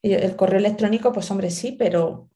El 0.00 0.36
correo 0.36 0.60
electrónico, 0.60 1.12
pues 1.12 1.28
hombre, 1.32 1.50
sí, 1.50 1.72
pero... 1.72 2.30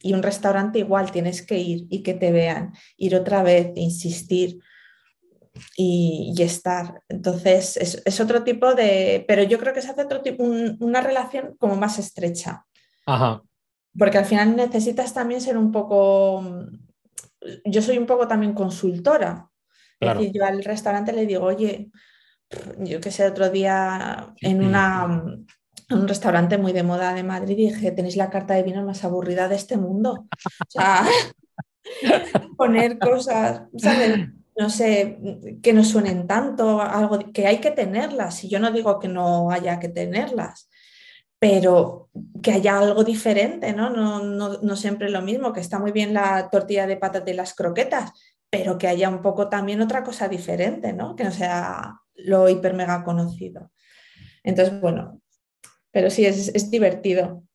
Y 0.00 0.14
un 0.14 0.22
restaurante 0.22 0.78
igual, 0.78 1.12
tienes 1.12 1.42
que 1.42 1.58
ir 1.58 1.86
y 1.90 2.02
que 2.02 2.14
te 2.14 2.32
vean, 2.32 2.72
ir 2.96 3.14
otra 3.14 3.42
vez, 3.42 3.72
insistir 3.74 4.60
y, 5.76 6.34
estar. 6.38 7.02
Entonces, 7.10 7.76
es, 7.76 8.20
otro 8.20 8.44
tipo 8.44 8.74
de... 8.74 9.26
Pero 9.28 9.42
yo 9.42 9.58
creo 9.58 9.74
que 9.74 9.82
se 9.82 9.90
hace 9.90 10.04
otro 10.04 10.22
tipo, 10.22 10.42
una 10.42 11.02
relación 11.02 11.54
como 11.58 11.76
más 11.76 11.98
estrecha. 11.98 12.64
Ajá 13.04 13.42
porque 13.98 14.18
al 14.18 14.24
final 14.24 14.56
necesitas 14.56 15.14
también 15.14 15.40
ser 15.40 15.56
un 15.56 15.72
poco, 15.72 16.44
yo 17.64 17.82
soy 17.82 17.98
un 17.98 18.06
poco 18.06 18.26
también 18.28 18.54
consultora. 18.54 19.50
Es 19.98 20.14
decir, 20.14 20.32
yo 20.34 20.44
al 20.44 20.62
restaurante 20.62 21.12
le 21.12 21.26
digo, 21.26 21.44
oye, 21.44 21.90
yo 22.78 23.00
que 23.00 23.10
sé, 23.10 23.26
otro 23.26 23.50
día 23.50 24.34
en, 24.40 24.64
una, 24.64 25.06
un 25.90 26.08
restaurante 26.08 26.58
muy 26.58 26.72
de 26.72 26.82
moda 26.82 27.14
de 27.14 27.22
Madrid 27.22 27.56
dije, 27.56 27.92
tenéis 27.92 28.16
la 28.16 28.30
carta 28.30 28.54
de 28.54 28.62
vino 28.62 28.84
más 28.84 29.04
aburrida 29.04 29.48
de 29.48 29.56
este 29.56 29.76
mundo. 29.76 30.26
O 30.30 30.70
sea, 30.70 31.06
poner 32.56 32.98
cosas, 32.98 33.62
no 34.56 34.70
sé, 34.70 35.18
que 35.62 35.72
no 35.72 35.84
suenen 35.84 36.26
tanto, 36.26 36.80
algo 36.80 37.18
que 37.32 37.46
hay 37.46 37.58
que 37.58 37.70
tenerlas. 37.70 38.44
Y 38.44 38.48
yo 38.48 38.60
no 38.60 38.70
digo 38.70 38.98
que 38.98 39.08
no 39.08 39.50
haya 39.50 39.78
que 39.78 39.88
tenerlas, 39.88 40.68
pero 41.38 42.08
que 42.42 42.52
haya 42.52 42.78
algo 42.78 43.04
diferente, 43.04 43.72
¿no? 43.72 43.90
No, 43.90 44.58
no, 44.58 44.76
siempre 44.76 45.10
lo 45.10 45.22
mismo, 45.22 45.52
que 45.52 45.60
está 45.60 45.78
muy 45.78 45.92
bien 45.92 46.14
la 46.14 46.48
tortilla 46.50 46.86
de 46.86 46.96
patata 46.96 47.30
y 47.30 47.34
las 47.34 47.54
croquetas, 47.54 48.12
pero 48.48 48.78
que 48.78 48.88
haya 48.88 49.08
un 49.08 49.22
poco 49.22 49.48
también 49.48 49.80
otra 49.82 50.02
cosa 50.02 50.28
diferente, 50.28 50.92
¿no? 50.92 51.14
Que 51.14 51.24
no 51.24 51.32
sea 51.32 52.00
lo 52.14 52.48
hiper 52.48 52.74
mega 52.74 53.04
conocido. 53.04 53.70
Entonces, 54.42 54.80
bueno, 54.80 55.20
pero 55.90 56.10
sí, 56.10 56.24
es, 56.24 56.70
divertido. 56.70 57.45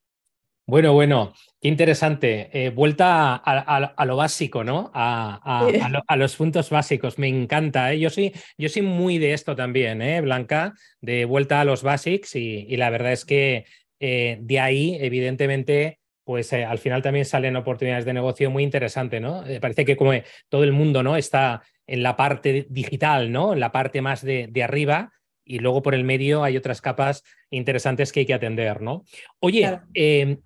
Bueno, 0.71 0.93
bueno, 0.93 1.33
qué 1.59 1.67
interesante. 1.67 2.49
Eh, 2.53 2.69
vuelta 2.69 3.35
a, 3.35 4.05
lo 4.05 4.15
básico, 4.15 4.63
¿no? 4.63 4.89
A, 4.93 6.15
los 6.15 6.37
puntos 6.37 6.69
básicos. 6.69 7.19
Me 7.19 7.27
encanta. 7.27 7.91
¿eh? 7.91 7.99
Yo, 7.99 8.09
soy, 8.09 8.31
yo 8.57 8.69
soy 8.69 8.81
muy 8.81 9.17
de 9.17 9.33
esto 9.33 9.53
también, 9.53 10.01
¿eh, 10.01 10.21
Blanca? 10.21 10.71
De 11.01 11.25
vuelta 11.25 11.59
a 11.59 11.65
los 11.65 11.83
básicos 11.83 12.37
y, 12.37 12.77
la 12.77 12.89
verdad 12.89 13.11
es 13.11 13.25
que 13.25 13.65
eh, 13.99 14.37
de 14.39 14.59
ahí, 14.61 14.97
evidentemente, 15.01 15.99
pues 16.23 16.53
al 16.53 16.77
final 16.77 17.01
también 17.01 17.25
salen 17.25 17.57
oportunidades 17.57 18.05
de 18.05 18.13
negocio 18.13 18.49
muy 18.49 18.63
interesantes, 18.63 19.21
¿no? 19.21 19.43
parece 19.59 19.83
que 19.83 19.97
como 19.97 20.13
todo 20.47 20.63
el 20.63 20.71
mundo, 20.71 21.03
¿no? 21.03 21.17
Está 21.17 21.63
en 21.85 22.01
la 22.01 22.15
parte 22.15 22.65
digital, 22.69 23.29
¿no? 23.29 23.51
En 23.51 23.59
la 23.59 23.73
parte 23.73 24.01
más 24.01 24.23
de, 24.23 24.47
de 24.49 24.63
arriba 24.63 25.11
y 25.43 25.59
luego 25.59 25.81
por 25.81 25.95
el 25.95 26.05
medio 26.05 26.45
hay 26.45 26.55
otras 26.55 26.79
capas 26.79 27.23
interesantes 27.49 28.13
que 28.13 28.21
hay 28.21 28.25
que 28.25 28.33
atender, 28.33 28.81
¿no? 28.81 29.03
Oye, 29.41 29.81
em, 29.93 30.37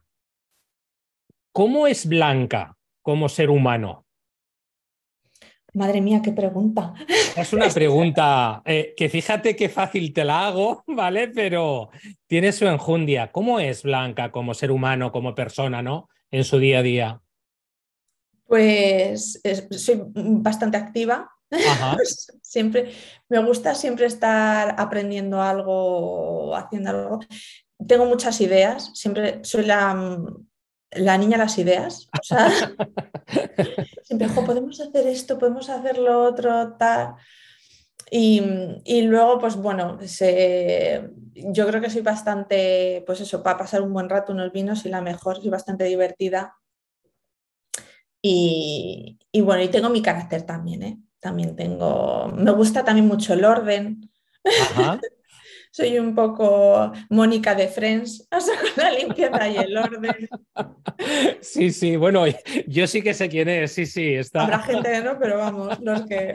¿cómo 1.56 1.88
es 1.88 2.06
Blanca 2.06 2.76
como 3.02 3.30
ser 3.30 3.50
humano? 3.50 4.06
Madre 5.74 6.02
mía, 6.02 6.22
qué 6.22 6.34
pregunta. 6.34 6.94
Es 7.38 7.54
una 7.54 7.70
pregunta 7.74 8.62
eh, 8.66 8.94
que 8.96 9.08
fíjate 9.08 9.56
qué 9.56 9.70
fácil 9.70 10.12
te 10.12 10.26
la 10.26 10.48
hago, 10.48 10.84
¿vale? 10.88 11.30
Pero 11.30 11.92
tiene 12.28 12.52
su 12.52 12.68
enjundia. 12.68 13.32
¿Cómo 13.32 13.62
es 13.62 13.84
Blanca 13.84 14.34
como 14.34 14.54
ser 14.54 14.70
humano, 14.70 15.14
como 15.14 15.34
persona, 15.34 15.82
¿no? 15.82 16.10
En 16.30 16.44
su 16.44 16.60
día 16.60 16.80
a 16.80 16.82
día. 16.82 17.22
Pues 18.46 19.42
soy 19.72 20.04
bastante 20.14 20.78
activa, 20.78 21.32
siempre 22.42 22.92
me 23.30 23.40
gusta 23.40 23.74
siempre 23.74 24.08
estar 24.08 24.76
aprendiendo 24.78 25.42
algo, 25.42 26.54
haciendo 26.54 26.90
algo. 26.90 27.20
Tengo 27.88 28.06
muchas 28.06 28.40
ideas, 28.42 28.92
siempre 28.94 29.40
soy 29.44 29.66
la, 29.66 30.22
la 30.92 31.18
niña 31.18 31.38
las 31.38 31.58
ideas. 31.58 32.10
O 32.20 32.24
sea, 32.24 32.50
siempre, 34.04 34.28
podemos 34.30 34.80
hacer 34.80 35.08
esto, 35.08 35.38
podemos 35.38 35.70
hacer 35.70 35.98
lo 35.98 36.24
otro, 36.24 36.74
tal. 36.78 37.16
Y, 38.12 38.42
y 38.86 39.02
luego, 39.02 39.40
pues 39.40 39.56
bueno, 39.56 39.98
yo 40.00 41.68
creo 41.68 41.82
que 41.82 41.90
soy 41.90 42.02
bastante, 42.02 43.04
pues 43.06 43.22
eso, 43.22 43.42
para 43.42 43.58
pasar 43.58 43.82
un 43.82 43.94
buen 43.94 44.10
rato 44.10 44.32
unos 44.32 44.52
vinos 44.52 44.86
y 44.86 44.90
la 44.90 45.02
mejor, 45.02 45.38
soy 45.38 45.50
bastante 45.50 45.86
divertida. 45.86 46.56
Y, 48.22 49.20
y 49.32 49.42
bueno, 49.42 49.64
y 49.64 49.68
tengo 49.70 49.90
mi 49.90 50.02
carácter 50.02 50.44
también, 50.44 50.84
¿eh? 50.84 51.00
también 51.26 51.56
tengo, 51.56 52.28
me 52.36 52.52
gusta 52.52 52.84
también 52.84 53.08
mucho 53.08 53.34
el 53.34 53.46
orden. 53.46 54.12
soy 55.76 56.00
un 56.00 56.16
poco 56.16 56.94
Mónica 57.10 57.54
de 57.54 57.68
Friends, 57.68 58.30
o 58.32 58.40
sea, 58.40 58.56
con 58.58 58.82
la 58.82 58.92
limpieza 58.92 59.50
y 59.50 59.58
el 59.58 59.78
orden. 59.78 60.30
Sí, 61.42 61.74
sí, 61.74 61.98
bueno, 61.98 62.24
yo 62.66 62.88
sí 62.88 63.02
que 63.02 63.14
sé 63.14 63.28
quién 63.28 63.50
es, 63.50 63.74
sí, 63.74 63.86
sí, 63.86 64.14
está. 64.14 64.44
Habrá 64.44 64.60
gente 64.60 64.90
que 64.90 65.02
no, 65.02 65.20
pero 65.20 65.38
vamos, 65.38 65.78
los 65.82 66.06
que, 66.06 66.34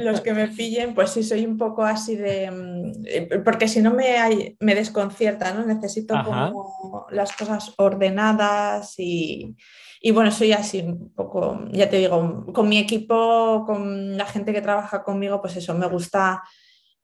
los 0.00 0.22
que 0.22 0.32
me 0.32 0.48
pillen, 0.48 0.94
pues 0.94 1.10
sí, 1.10 1.22
soy 1.22 1.44
un 1.44 1.58
poco 1.58 1.84
así 1.84 2.16
de... 2.16 2.50
Mm, 2.50 3.44
porque 3.44 3.68
si 3.68 3.82
no 3.82 3.92
me, 3.92 4.56
me 4.60 4.74
desconcierta, 4.74 5.52
¿no? 5.52 5.66
Necesito 5.66 6.14
como 6.24 7.06
las 7.10 7.36
cosas 7.36 7.74
ordenadas 7.76 8.94
y... 8.96 9.56
Y 10.00 10.12
bueno, 10.12 10.30
soy 10.30 10.52
así 10.52 10.80
un 10.80 11.12
poco, 11.12 11.68
ya 11.72 11.90
te 11.90 11.98
digo, 11.98 12.46
con 12.54 12.66
mi 12.66 12.78
equipo, 12.78 13.64
con 13.66 14.16
la 14.16 14.24
gente 14.24 14.54
que 14.54 14.62
trabaja 14.62 15.02
conmigo, 15.02 15.42
pues 15.42 15.56
eso, 15.56 15.74
me 15.74 15.86
gusta 15.86 16.42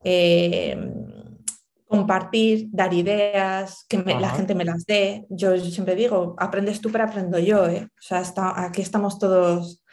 eh, 0.03 0.75
compartir, 1.87 2.67
dar 2.71 2.93
ideas, 2.93 3.85
que 3.87 3.97
la 3.97 4.29
gente 4.29 4.53
me 4.53 4.65
las 4.65 4.85
dé. 4.85 5.25
Yo, 5.29 5.57
siempre 5.57 5.95
digo, 5.95 6.35
aprendes 6.37 6.81
tú, 6.81 6.91
pero 6.91 7.05
aprendo 7.05 7.39
yo. 7.39 7.67
¿eh? 7.67 7.87
O 7.89 8.01
sea, 8.01 8.23
aquí 8.55 8.81
estamos 8.81 9.19
todos, 9.19 9.83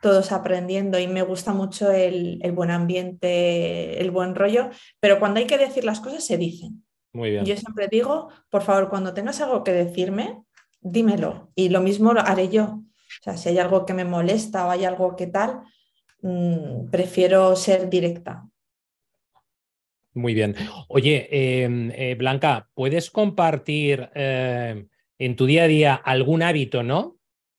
todos 0.00 0.32
aprendiendo 0.32 0.98
y 0.98 1.06
me 1.08 1.22
gusta 1.22 1.52
mucho 1.52 1.90
el, 1.90 2.40
buen 2.54 2.70
ambiente, 2.70 4.00
el 4.00 4.10
buen 4.10 4.34
rollo, 4.34 4.70
pero 5.00 5.18
cuando 5.18 5.40
hay 5.40 5.46
que 5.46 5.58
decir 5.58 5.84
las 5.84 6.00
cosas, 6.00 6.24
se 6.24 6.36
dicen. 6.38 6.84
Muy 7.12 7.30
bien. 7.30 7.44
Yo 7.44 7.56
siempre 7.56 7.88
digo, 7.90 8.28
por 8.48 8.62
favor, 8.62 8.88
cuando 8.88 9.12
tengas 9.12 9.40
algo 9.40 9.64
que 9.64 9.72
decirme, 9.72 10.42
dímelo. 10.80 11.50
Y 11.56 11.68
lo 11.68 11.80
mismo 11.80 12.12
lo 12.12 12.20
haré 12.20 12.48
yo. 12.48 12.64
O 12.64 13.22
sea, 13.22 13.36
si 13.36 13.48
hay 13.48 13.58
algo 13.58 13.84
que 13.84 13.94
me 13.94 14.04
molesta 14.04 14.66
o 14.66 14.70
hay 14.70 14.84
algo 14.84 15.16
que 15.16 15.26
tal, 15.26 15.62
mm, 16.22 16.90
prefiero 16.90 17.56
ser 17.56 17.90
directa. 17.90 18.46
Muy 20.20 20.34
bien. 20.34 20.54
Oye, 20.88 21.28
em, 21.30 21.90
eh, 21.94 22.14
Blanca, 22.14 22.68
¿puedes 22.74 23.10
compartir 23.10 24.10
eh, 24.14 24.84
en 25.18 25.36
tu 25.36 25.46
día 25.46 25.64
a 25.64 25.66
día 25.68 25.94
algún 25.94 26.42
hábito, 26.42 26.82
¿no? 26.82 27.16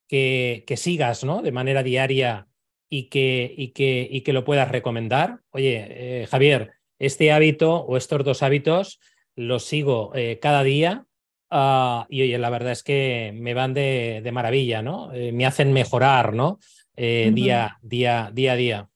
Que, 0.07 0.63
que 0.67 0.77
sigas, 0.77 1.23
¿no? 1.23 1.41
De 1.41 1.51
manera 1.51 1.81
diaria 1.81 2.47
y 2.87 3.09
que, 3.09 3.51
y 3.57 3.69
que, 3.69 4.07
y 4.09 4.21
que 4.21 4.33
lo 4.33 4.45
puedas 4.45 4.69
recomendar. 4.69 5.39
Oye, 5.49 5.87
eh, 5.89 6.27
Javier, 6.27 6.73
este 6.99 7.31
hábito 7.31 7.77
o 7.77 7.97
estos 7.97 8.23
dos 8.23 8.43
hábitos 8.43 8.99
los 9.35 9.63
sigo 9.63 10.11
cada 10.41 10.61
día 10.61 11.05
ah, 11.49 12.05
y 12.09 12.21
oye, 12.21 12.37
la 12.37 12.49
verdad 12.49 12.73
es 12.73 12.83
que 12.83 13.31
me 13.33 13.55
van 13.55 13.73
de, 13.73 14.29
maravilla, 14.31 14.83
¿no? 14.83 15.09
me 15.33 15.45
hacen 15.45 15.73
mejorar, 15.73 16.33
¿no? 16.33 16.59
día, 16.95 17.79
día, 17.81 18.29
día 18.31 18.51
a 18.51 18.55
día. 18.55 18.90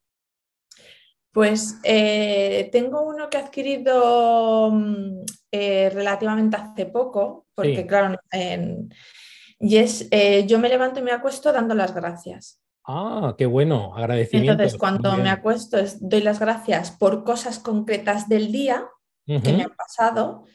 Pues 1.36 1.82
eh, 1.84 2.70
tengo 2.72 3.02
uno 3.02 3.30
que 3.30 3.36
he 3.36 3.42
adquirido 3.42 4.72
mm, 4.72 5.26
eh, 5.52 5.92
relativamente 5.94 6.56
hace 6.56 6.86
poco, 6.86 7.48
porque 7.54 7.86
claro, 7.86 8.18
y 9.60 9.76
es, 9.76 10.08
eh, 10.12 10.46
yo 10.48 10.60
me 10.60 10.70
levanto 10.70 11.02
y 11.02 11.04
me 11.04 11.12
acuesto 11.12 11.52
dando 11.52 11.76
las 11.76 11.94
gracias. 11.94 12.62
Ah, 12.88 13.36
qué 13.38 13.48
bueno, 13.48 13.94
agradecimiento. 13.98 14.54
Entonces, 14.54 14.80
cuando 14.80 15.18
me 15.18 15.30
acuesto, 15.30 15.78
doy 16.00 16.22
las 16.22 16.40
gracias 16.40 16.92
por 16.92 17.26
cosas 17.26 17.60
concretas 17.60 18.30
del 18.30 18.54
día 18.54 18.88
que 19.26 19.52
me 19.52 19.64
han 19.64 19.76
pasado. 19.76 20.46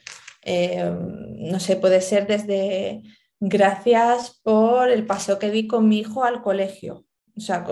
no 0.43 1.59
sé, 1.59 1.75
puede 1.75 2.01
ser 2.01 2.25
desde 2.25 3.03
gracias 3.39 4.41
por 4.41 4.89
el 4.89 5.05
paseo 5.05 5.37
que 5.37 5.51
di 5.51 5.67
con 5.67 5.87
mi 5.87 5.99
hijo 5.99 6.23
al 6.23 6.41
colegio. 6.41 7.05
O 7.37 7.39
sea, 7.39 7.63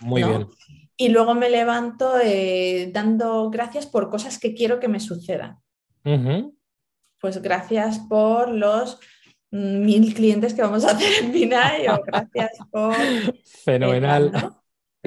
Muy 0.00 0.24
bien 0.24 0.48
y 1.00 1.08
luego 1.10 1.34
me 1.34 1.48
levanto 1.48 2.18
eh, 2.20 2.90
dando 2.92 3.48
gracias 3.50 3.86
por 3.86 4.10
cosas 4.10 4.38
que 4.38 4.52
quiero 4.52 4.80
que 4.80 4.88
me 4.88 4.98
sucedan. 4.98 5.58
Pues 7.20 7.40
gracias 7.40 8.00
por 8.00 8.50
los 8.50 8.98
mil 9.50 10.12
clientes 10.12 10.54
que 10.54 10.62
vamos 10.62 10.84
a 10.84 10.90
hacer 10.90 11.24
en 11.24 11.32
Binay 11.32 11.86
o 11.86 12.02
gracias 12.04 12.50
por... 12.70 12.94
Fenomenal. 13.64 14.56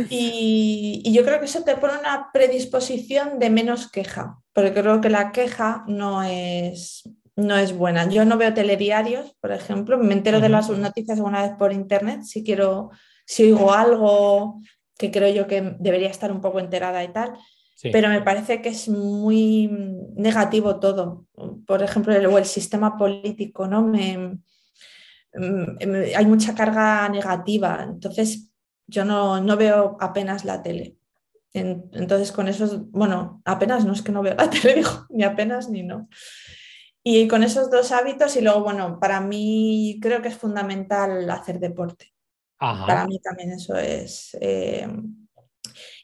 y, 0.10 1.02
y, 1.04 1.14
yo 1.14 1.26
creo 1.26 1.40
que 1.40 1.46
eso 1.46 1.64
te 1.64 1.76
pone 1.76 2.00
una 2.00 2.30
predisposición 2.32 3.38
de 3.38 3.50
menos 3.50 3.92
queja, 3.92 4.40
porque 4.54 4.74
creo 4.74 5.02
que 5.02 5.10
la 5.10 5.34
queja 5.34 5.84
no 5.88 6.24
es, 6.24 7.04
no 7.36 7.58
es 7.58 7.76
buena. 7.76 8.08
Yo 8.08 8.24
no 8.24 8.38
veo 8.38 8.54
telediarios, 8.54 9.36
por 9.42 9.52
ejemplo, 9.52 9.98
me 9.98 10.14
entero 10.14 10.40
de 10.40 10.50
las 10.50 10.70
noticias 10.70 11.18
alguna 11.18 11.42
vez 11.42 11.52
por 11.58 11.74
internet, 11.74 12.22
si 12.24 12.44
quiero, 12.44 12.92
si 13.26 13.44
oigo 13.44 13.74
algo 13.74 14.62
que 15.02 15.10
creo 15.10 15.34
yo 15.34 15.48
que 15.48 15.76
debería 15.80 16.10
estar 16.10 16.32
un 16.32 16.42
poco 16.42 16.60
enterada 16.60 17.04
y 17.04 17.08
tal, 17.12 17.34
pero 17.92 18.08
me 18.10 18.22
parece 18.22 18.62
que 18.62 18.70
es 18.70 18.88
muy 18.88 19.68
negativo 20.16 20.80
todo. 20.80 21.26
Por 21.66 21.82
ejemplo, 21.82 22.14
el, 22.14 22.26
el 22.26 22.46
sistema 22.46 22.96
político, 22.96 23.68
¿no? 23.68 23.82
Me, 23.82 24.38
hay 26.16 26.26
mucha 26.28 26.54
carga 26.54 27.10
negativa, 27.10 27.84
entonces 27.84 28.52
yo 28.86 29.04
no, 29.04 29.42
no 29.42 29.58
veo 29.58 29.98
apenas 30.00 30.46
la 30.46 30.62
tele. 30.62 30.98
entonces 31.54 32.32
con 32.32 32.48
esos, 32.48 32.92
bueno, 32.92 33.42
apenas 33.46 33.86
no 33.86 33.94
es 33.94 34.04
que 34.04 34.12
no 34.12 34.22
veo 34.22 34.36
la 34.36 34.50
tele, 34.62 34.84
ni 35.10 35.24
apenas 35.24 35.68
ni 35.68 35.82
no. 35.82 36.08
Y 37.04 37.28
con 37.28 37.42
esos 37.42 37.72
dos 37.72 37.92
hábitos 37.92 38.36
y 38.38 38.42
luego, 38.42 38.62
bueno, 38.62 39.00
para 39.00 39.20
mí 39.22 39.98
creo 40.00 40.22
que 40.22 40.28
es 40.28 40.38
fundamental 40.38 41.28
hacer 41.32 41.60
deporte. 41.60 42.14
Para 42.62 43.08
mí 43.08 43.20
también 43.20 43.52
eso 43.52 43.76
es. 43.76 44.38
Eh, 44.40 44.88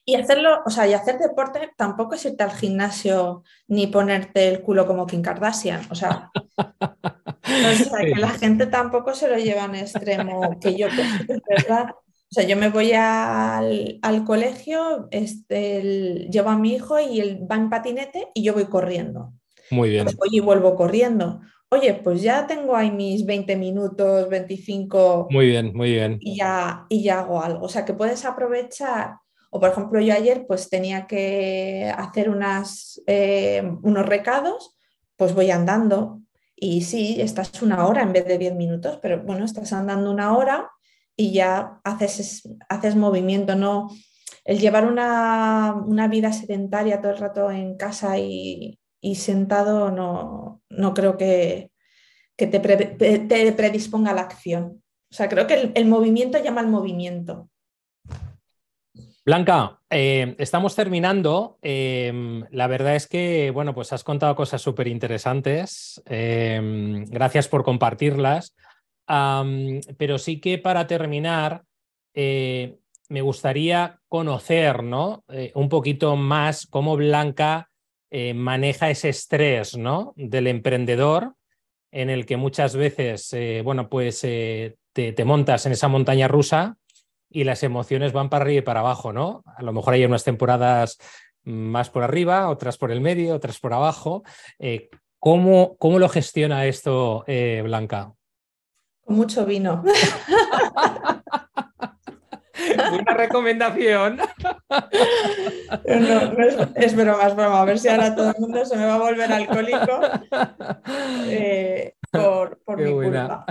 y 0.03 0.15
hacerlo, 0.15 0.61
o 0.65 0.69
sea, 0.71 0.87
y 0.87 0.93
hacer 0.93 1.19
deporte 1.19 1.69
tampoco 1.77 2.15
es 2.15 2.25
irte 2.25 2.43
al 2.43 2.51
gimnasio 2.51 3.43
ni 3.67 3.85
ponerte 3.87 4.47
el 4.47 4.61
culo 4.61 4.87
como 4.87 5.05
Kim 5.05 5.21
Kardashian. 5.21 5.81
O 5.91 5.95
sea, 5.95 6.31
que 7.43 8.15
la 8.15 8.29
gente 8.29 8.65
tampoco 8.65 9.13
se 9.13 9.27
lo 9.27 9.37
lleva 9.37 9.65
en 9.65 9.75
extremo, 9.75 10.57
que 10.59 10.75
yo 10.75 10.87
verdad. 11.49 11.91
O 11.91 12.31
sea, 12.33 12.43
yo 12.43 12.57
me 12.57 12.69
voy 12.69 12.91
al, 12.93 14.23
colegio, 14.25 15.07
este, 15.11 16.27
llevo 16.31 16.49
a 16.49 16.57
mi 16.57 16.73
hijo 16.73 16.99
y 16.99 17.21
él 17.21 17.47
va 17.49 17.55
en 17.55 17.69
patinete 17.69 18.29
y 18.33 18.43
yo 18.43 18.53
voy 18.53 18.65
corriendo. 18.65 19.33
Muy 19.69 19.89
bien. 19.89 20.05
Pues 20.05 20.15
voy 20.15 20.29
y 20.31 20.39
vuelvo 20.39 20.75
corriendo 20.75 21.41
oye, 21.69 21.93
pues 21.95 22.21
ya 22.21 22.47
tengo 22.47 22.75
ahí 22.75 22.91
mis 22.91 23.25
20 23.25 23.55
minutos, 23.55 24.29
25. 24.29 25.27
Muy 25.29 25.47
bien, 25.47 25.71
muy 25.75 25.91
bien. 25.91 26.17
Y 26.21 26.37
ya, 26.37 26.85
y 26.89 27.03
ya 27.03 27.19
hago 27.19 27.41
algo. 27.41 27.65
O 27.65 27.69
sea, 27.69 27.85
que 27.85 27.93
puedes 27.93 28.25
aprovechar. 28.25 29.17
O 29.49 29.59
por 29.59 29.69
ejemplo, 29.69 29.99
yo 30.01 30.13
ayer 30.13 30.45
pues 30.47 30.69
tenía 30.69 31.07
que 31.07 31.91
hacer 31.95 32.29
unas, 32.29 33.01
eh, 33.07 33.63
unos 33.83 34.05
recados, 34.05 34.77
pues 35.15 35.33
voy 35.33 35.51
andando. 35.51 36.21
Y 36.55 36.81
sí, 36.81 37.21
estás 37.21 37.61
una 37.61 37.85
hora 37.87 38.01
en 38.01 38.13
vez 38.13 38.25
de 38.25 38.37
10 38.37 38.55
minutos, 38.55 38.99
pero 39.01 39.21
bueno, 39.23 39.45
estás 39.45 39.71
andando 39.73 40.11
una 40.11 40.35
hora 40.35 40.71
y 41.15 41.31
ya 41.31 41.79
haces, 41.83 42.43
haces 42.69 42.95
movimiento, 42.95 43.55
¿no? 43.55 43.89
El 44.43 44.59
llevar 44.59 44.85
una, 44.85 45.75
una 45.85 46.07
vida 46.07 46.31
sedentaria 46.33 47.01
todo 47.01 47.11
el 47.11 47.17
rato 47.17 47.51
en 47.51 47.77
casa 47.77 48.17
y, 48.17 48.79
y 49.01 49.15
sentado 49.15 49.91
no, 49.91 50.61
no 50.69 50.93
creo 50.93 51.17
que, 51.17 51.71
que 52.35 52.47
te, 52.47 52.59
te, 52.59 53.51
predisponga 53.51 54.11
a 54.11 54.13
la 54.13 54.21
acción. 54.21 54.83
O 55.09 55.15
sea, 55.15 55.29
creo 55.29 55.47
que 55.47 55.71
el, 55.73 55.85
movimiento 55.85 56.41
llama 56.41 56.61
al 56.61 56.67
movimiento. 56.67 57.49
Blanca, 59.25 59.79
eh, 59.89 60.35
estamos 60.37 60.75
terminando. 60.75 61.57
Em, 61.61 62.45
la 62.51 62.67
verdad 62.67 62.95
es 62.95 63.07
que, 63.07 63.51
bueno, 63.51 63.73
pues 63.73 63.91
has 63.93 64.03
contado 64.03 64.35
cosas 64.35 64.61
súper 64.61 64.87
interesantes. 64.87 66.01
Em, 66.05 67.05
gracias 67.05 67.47
por 67.47 67.63
compartirlas. 67.63 68.55
pero 69.97 70.17
sí 70.17 70.41
que 70.41 70.57
para 70.57 70.85
terminar, 70.85 71.63
eh, 72.13 72.77
me 73.09 73.21
gustaría 73.21 73.99
conocer 74.09 74.83
¿no? 74.83 75.23
Eh, 75.29 75.51
un 75.55 75.69
poquito 75.69 76.15
más 76.15 76.67
cómo 76.67 76.97
Blanca 76.97 77.69
eh, 78.09 78.33
maneja 78.33 78.89
ese 78.89 79.09
estrés 79.09 79.77
¿no? 79.77 80.13
del 80.15 80.47
emprendedor 80.47 81.33
en 81.91 82.09
el 82.09 82.25
que 82.25 82.37
muchas 82.37 82.75
veces, 82.75 83.33
eh, 83.33 83.61
bueno, 83.63 83.89
pues 83.89 84.23
eh, 84.23 84.77
te, 84.93 85.25
montas 85.25 85.65
en 85.65 85.73
esa 85.73 85.87
montaña 85.87 86.27
rusa 86.27 86.77
y 87.29 87.43
las 87.43 87.63
emociones 87.63 88.13
van 88.13 88.29
para 88.29 88.43
arriba 88.43 88.59
y 88.59 88.63
para 88.63 88.79
abajo, 88.79 89.11
¿no? 89.11 89.43
A 89.45 89.61
lo 89.61 89.73
mejor 89.73 89.93
hay 89.93 90.05
unas 90.05 90.23
temporadas 90.23 90.97
más 91.43 91.89
por 91.89 92.03
arriba, 92.03 92.49
otras 92.49 92.77
por 92.77 92.91
el 92.91 93.01
medio, 93.01 93.35
otras 93.35 93.59
por 93.59 93.73
abajo. 93.73 94.23
¿cómo, 95.19 95.75
¿Cómo 95.77 95.99
lo 95.99 96.09
gestiona 96.09 96.65
esto, 96.65 97.25
Blanca? 97.63 98.13
Con 99.01 99.15
mucho 99.17 99.45
vino. 99.45 99.83
Una 102.91 103.13
recomendación. 103.13 104.19
No, 105.85 106.43
es, 106.43 106.55
es, 106.75 106.95
broma, 106.95 107.27
es 107.27 107.35
broma. 107.35 107.61
A 107.61 107.65
ver 107.65 107.77
si 107.77 107.89
ahora 107.89 108.15
todo 108.15 108.29
el 108.29 108.39
mundo 108.39 108.65
se 108.65 108.77
me 108.77 108.85
va 108.85 108.95
a 108.95 108.99
volver 108.99 109.31
alcohólico 109.31 109.99
eh, 111.29 111.95
por, 112.09 112.57
mi 112.77 112.91
culpa. 112.91 113.45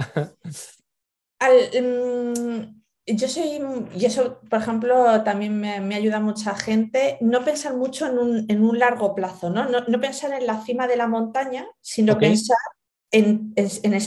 Mm, 1.41 2.63
yo 3.07 3.29
soy, 3.29 3.61
y 3.95 4.05
eso, 4.05 4.41
por 4.49 4.61
ejemplo, 4.61 5.23
también 5.25 5.61
me, 5.61 5.95
ayuda 5.95 6.21
mucha 6.21 6.55
gente, 6.55 7.19
no 7.21 7.45
pensar 7.45 7.75
mucho 7.75 8.07
en 8.07 8.63
un, 8.63 8.79
largo 8.79 9.15
plazo, 9.15 9.51
¿no? 9.51 9.69
¿no? 9.69 10.01
pensar 10.01 10.33
en 10.33 10.47
la 10.47 10.63
cima 10.63 10.89
de 10.89 10.97
la 10.97 11.07
montaña, 11.07 11.67
sino 11.81 12.19
pensar 12.19 12.57
en, 13.11 13.55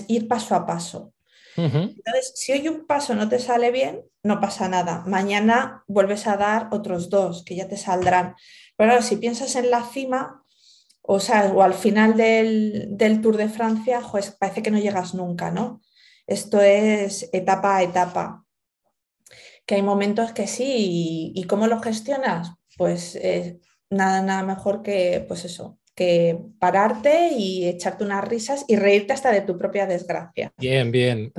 ir 0.07 0.27
paso 0.27 0.55
a 0.55 0.65
paso. 0.65 1.13
Entonces, 1.55 2.33
si 2.35 2.53
hoy 2.53 2.67
un 2.67 2.85
paso 2.85 3.13
no 3.15 3.27
te 3.27 3.39
sale 3.39 3.71
bien, 3.71 4.01
no 4.29 4.39
pasa 4.39 4.69
nada. 4.69 5.03
Mañana 5.07 5.83
vuelves 5.87 6.27
a 6.27 6.37
dar 6.37 6.69
otros 6.71 7.09
dos 7.09 7.43
que 7.43 7.55
ya 7.55 7.67
te 7.67 7.77
saldrán. 7.77 8.35
Pero 8.77 9.01
si 9.01 9.17
piensas 9.17 9.55
en 9.55 9.71
la 9.71 9.83
cima, 9.83 10.43
o 11.01 11.19
sea, 11.19 11.51
o 11.51 11.63
al 11.63 11.73
final 11.73 12.15
del, 12.15 13.19
Tour 13.23 13.37
de 13.37 13.49
Francia, 13.49 14.01
pues 14.11 14.29
parece 14.29 14.61
que 14.61 14.69
no 14.69 14.77
llegas 14.77 15.15
nunca, 15.15 15.49
¿no? 15.49 15.81
Esto 16.27 16.61
es 16.61 17.27
etapa 17.33 17.77
a 17.77 17.83
etapa. 17.83 18.45
Que 19.65 19.75
hay 19.75 19.81
momentos 19.81 20.31
que 20.31 20.45
sí, 20.45 21.31
y, 21.35 21.43
cómo 21.45 21.65
lo 21.65 21.79
gestionas, 21.79 22.53
pues 22.77 23.15
eh, 23.15 23.59
nada, 23.89 24.21
nada 24.21 24.43
mejor 24.43 24.83
que, 24.83 25.25
pues 25.27 25.43
eso, 25.43 25.79
que 25.99 26.39
pararte 26.59 27.31
y 27.37 27.67
echarte 27.67 28.05
unas 28.05 28.25
risas 28.25 28.63
y 28.69 28.77
reírte 28.77 29.11
hasta 29.11 29.33
de 29.33 29.41
tu 29.41 29.57
propia 29.57 29.85
desgracia. 29.85 30.53
Bien, 30.57 30.93
bien. 30.93 31.33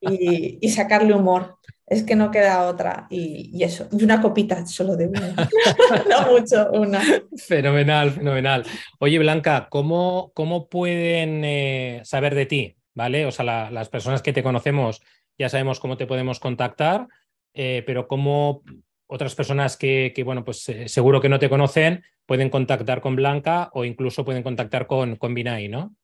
Y, 0.00 0.66
sacarle 0.70 1.12
humor. 1.12 1.58
Es 1.86 2.02
que 2.02 2.16
no 2.16 2.30
queda 2.30 2.66
otra. 2.66 3.06
Y, 3.10 3.62
eso. 3.62 3.88
Y 3.92 4.04
una 4.04 4.20
copita 4.20 4.64
solo 4.66 4.96
de 4.96 5.08
una. 5.08 5.34
no 6.10 6.32
mucho, 6.32 6.70
una. 6.72 7.00
Fenomenal, 7.36 8.10
fenomenal. 8.10 8.64
Oye, 8.98 9.18
Blanca, 9.18 9.68
¿cómo, 9.70 10.32
cómo 10.34 10.68
pueden 10.68 11.44
eh, 11.44 12.00
saber 12.04 12.34
de 12.34 12.46
ti? 12.46 12.76
¿Vale? 12.94 13.26
O 13.26 13.32
sea, 13.32 13.70
las 13.70 13.88
personas 13.88 14.22
que 14.22 14.32
te 14.32 14.42
conocemos 14.42 15.02
ya 15.38 15.48
sabemos 15.48 15.80
cómo 15.80 15.96
te 15.96 16.06
podemos 16.06 16.38
contactar, 16.38 17.08
eh, 17.54 17.82
pero 17.86 18.06
¿cómo 18.06 18.62
otras 19.06 19.34
personas 19.34 19.76
que, 19.76 20.12
bueno, 20.24 20.44
pues 20.44 20.68
eh, 20.68 20.88
seguro 20.88 21.20
que 21.20 21.28
no 21.28 21.38
te 21.38 21.48
conocen, 21.48 22.04
pueden 22.26 22.50
contactar 22.50 23.00
con 23.00 23.16
Blanca 23.16 23.70
o 23.72 23.84
incluso 23.84 24.24
pueden 24.24 24.42
contactar 24.42 24.86
con, 24.86 25.16
con 25.16 25.34
Binay, 25.34 25.68
¿no? 25.68 25.94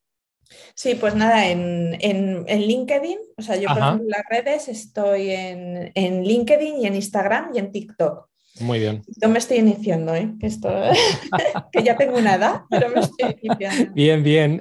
Sí, 0.75 0.95
pues 0.95 1.15
nada, 1.15 1.49
en, 1.49 1.97
en, 2.01 2.45
LinkedIn, 2.47 3.19
o 3.37 3.43
sea, 3.43 3.57
yo 3.57 3.69
por 3.69 3.79
ejemplo 3.79 4.05
en 4.05 4.11
las 4.11 4.23
redes 4.29 4.69
estoy 4.69 5.31
en, 5.31 5.93
en 5.95 6.25
LinkedIn 6.25 6.81
y 6.81 6.87
en 6.87 6.95
Instagram 6.95 7.51
y 7.55 7.59
en 7.59 7.73
TikTok. 7.73 8.31
Muy 8.61 8.79
bien. 8.79 9.03
Yo 9.23 9.29
me 9.29 9.39
estoy 9.39 9.59
iniciando, 9.59 10.15
¿eh? 10.15 10.35
Esto, 10.41 10.69
que 11.73 11.83
ya 11.83 11.97
tengo 11.97 12.19
una 12.19 12.35
edad, 12.35 12.63
pero 12.69 12.91
me 12.91 13.01
estoy 13.01 13.37
iniciando. 13.41 13.93
Bien, 13.95 14.23
bien. 14.23 14.61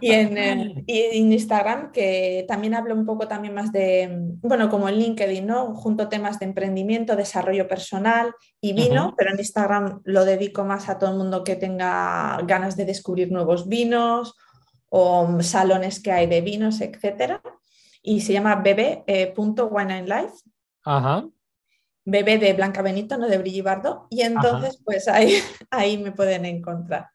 Y 0.00 0.10
en, 0.10 1.32
Instagram, 1.32 1.92
que 1.92 2.44
también 2.46 2.74
hablo 2.74 2.94
un 2.94 3.06
poco 3.06 3.28
también 3.28 3.54
más 3.54 3.72
de, 3.72 4.10
bueno, 4.42 4.68
como 4.68 4.88
en 4.88 4.96
LinkedIn, 4.96 5.46
¿no? 5.46 5.74
Junto 5.74 6.08
temas 6.08 6.38
de 6.40 6.46
emprendimiento, 6.46 7.16
desarrollo 7.16 7.68
personal 7.68 8.34
y 8.60 8.72
vino, 8.74 9.14
pero 9.16 9.30
en 9.30 9.38
Instagram 9.38 10.02
lo 10.04 10.24
dedico 10.24 10.64
más 10.64 10.88
a 10.88 10.98
todo 10.98 11.12
el 11.12 11.18
mundo 11.18 11.44
que 11.44 11.56
tenga 11.56 12.38
ganas 12.44 12.76
de 12.76 12.84
descubrir 12.84 13.30
nuevos 13.30 13.68
vinos 13.68 14.34
o 14.94 15.40
salones 15.42 16.00
que 16.00 16.12
hay 16.12 16.26
de 16.26 16.42
vinos, 16.42 16.80
etcétera. 16.80 17.40
Y 18.02 18.20
se 18.20 18.32
llama 18.32 18.56
bebe.wineandlife. 18.56 20.34
Ajá 20.84 21.24
bebé 22.04 22.38
de 22.38 22.52
Blanca 22.52 22.82
Benito, 22.82 23.16
no 23.16 23.28
de 23.28 23.38
Brillibardo, 23.38 24.06
y 24.10 24.22
entonces 24.22 24.80
pues 24.84 25.08
ahí, 25.08 25.34
ahí 25.70 25.98
me 25.98 26.12
pueden 26.12 26.44
encontrar. 26.44 27.08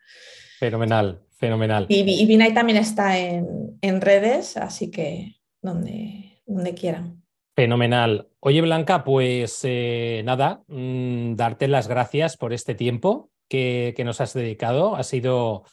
Fenomenal, 0.59 1.21
fenomenal. 1.37 1.85
Y, 1.89 1.99
y 1.99 2.25
Vinay 2.25 2.53
también 2.53 2.77
está 2.77 3.17
en, 3.17 4.01
redes, 4.01 4.57
así 4.57 4.89
que 4.89 5.37
donde, 5.61 6.41
donde 6.45 6.73
quieran. 6.73 7.23
Fenomenal. 7.55 8.29
Oye, 8.39 8.61
Blanca, 8.61 9.03
pues 9.03 9.59
eh, 9.63 10.21
nada, 10.25 10.63
mm, 10.67 11.35
darte 11.35 11.67
las 11.67 11.87
gracias 11.87 12.37
por 12.37 12.53
este 12.53 12.75
tiempo 12.75 13.31
que, 13.49 13.93
que, 13.95 14.03
nos 14.03 14.21
has 14.21 14.33
dedicado. 14.33 14.95
Ha 14.95 15.03
sido, 15.03 15.63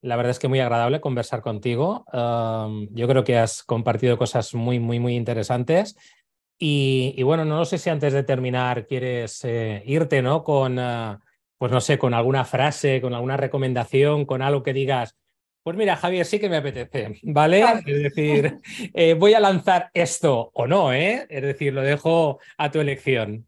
la 0.00 0.16
verdad 0.16 0.30
es 0.30 0.38
que 0.38 0.48
muy 0.48 0.60
agradable 0.60 1.00
conversar 1.00 1.40
contigo. 1.40 2.04
yo 2.12 3.08
creo 3.08 3.24
que 3.24 3.38
has 3.38 3.62
compartido 3.62 4.18
cosas 4.18 4.54
muy, 4.54 4.78
muy, 4.78 4.98
muy 4.98 5.16
interesantes 5.16 5.96
y, 6.58 7.22
bueno, 7.22 7.44
no 7.44 7.64
sé 7.64 7.78
si 7.78 7.88
antes 7.88 8.12
de 8.12 8.24
terminar 8.24 8.86
quieres 8.86 9.44
eh, 9.44 9.82
irte, 9.86 10.22
¿no? 10.22 10.42
Con, 10.42 10.78
ah, 10.80 11.20
pues 11.56 11.70
no 11.70 11.80
sé, 11.80 11.98
con 11.98 12.14
alguna 12.14 12.44
frase, 12.44 13.00
con 13.00 13.14
alguna 13.14 13.36
recomendación, 13.36 14.24
con 14.24 14.42
algo 14.42 14.64
que 14.64 14.72
digas, 14.72 15.16
pues 15.62 15.76
mira, 15.76 15.96
Javier, 15.96 16.26
sí 16.26 16.40
que 16.40 16.48
me 16.48 16.56
apetece, 16.56 17.20
¿vale? 17.22 17.62
Es 17.86 18.02
decir, 18.02 18.58
eh, 18.94 19.14
voy 19.14 19.34
a 19.34 19.40
lanzar 19.40 19.90
esto 19.94 20.50
o 20.54 20.66
no, 20.66 20.92
¿eh? 20.92 21.26
Es 21.28 21.42
decir, 21.42 21.72
lo 21.74 21.82
dejo 21.82 22.40
a 22.56 22.70
tu 22.70 22.80
elección. 22.80 23.47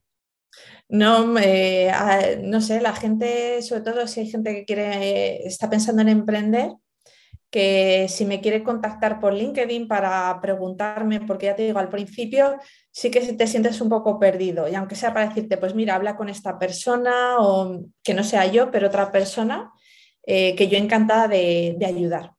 No, 0.89 1.27
no 1.27 2.61
sé, 2.61 2.81
la 2.81 2.95
gente, 2.95 3.63
sobre 3.63 3.83
todo 3.83 4.07
si 4.07 4.21
hay 4.21 4.31
gente 4.31 4.55
que 4.55 4.65
quiere, 4.65 5.47
está 5.47 5.71
pensando 5.71 6.03
en 6.03 6.09
emprender, 6.09 6.73
que 7.51 8.07
si 8.09 8.25
me 8.25 8.41
quiere 8.41 8.63
contactar 8.63 9.21
por 9.21 9.35
LinkedIn 9.35 9.89
para 9.89 10.41
preguntarme, 10.41 11.21
porque 11.21 11.47
ya 11.47 11.57
te 11.57 11.65
digo, 11.65 11.81
al 11.81 11.89
principio 11.89 12.57
sí 12.93 13.11
que 13.11 13.21
te 13.21 13.47
sientes 13.47 13.81
un 13.81 13.89
poco 13.89 14.21
perdido 14.21 14.69
y 14.69 14.77
aunque 14.77 14.95
sea 14.95 15.13
para 15.13 15.29
decirte, 15.29 15.57
pues 15.59 15.75
mira, 15.75 15.97
habla 15.97 16.17
con 16.17 16.29
esta 16.29 16.59
persona 16.59 17.39
o 17.39 17.83
que 18.05 18.15
no 18.15 18.23
sea 18.23 18.47
yo, 18.47 18.71
pero 18.71 18.87
otra 18.87 19.11
persona, 19.11 19.73
eh, 20.25 20.55
que 20.55 20.69
yo 20.69 20.79
encantada 20.79 21.27
de, 21.29 21.77
ayudar. 21.85 22.33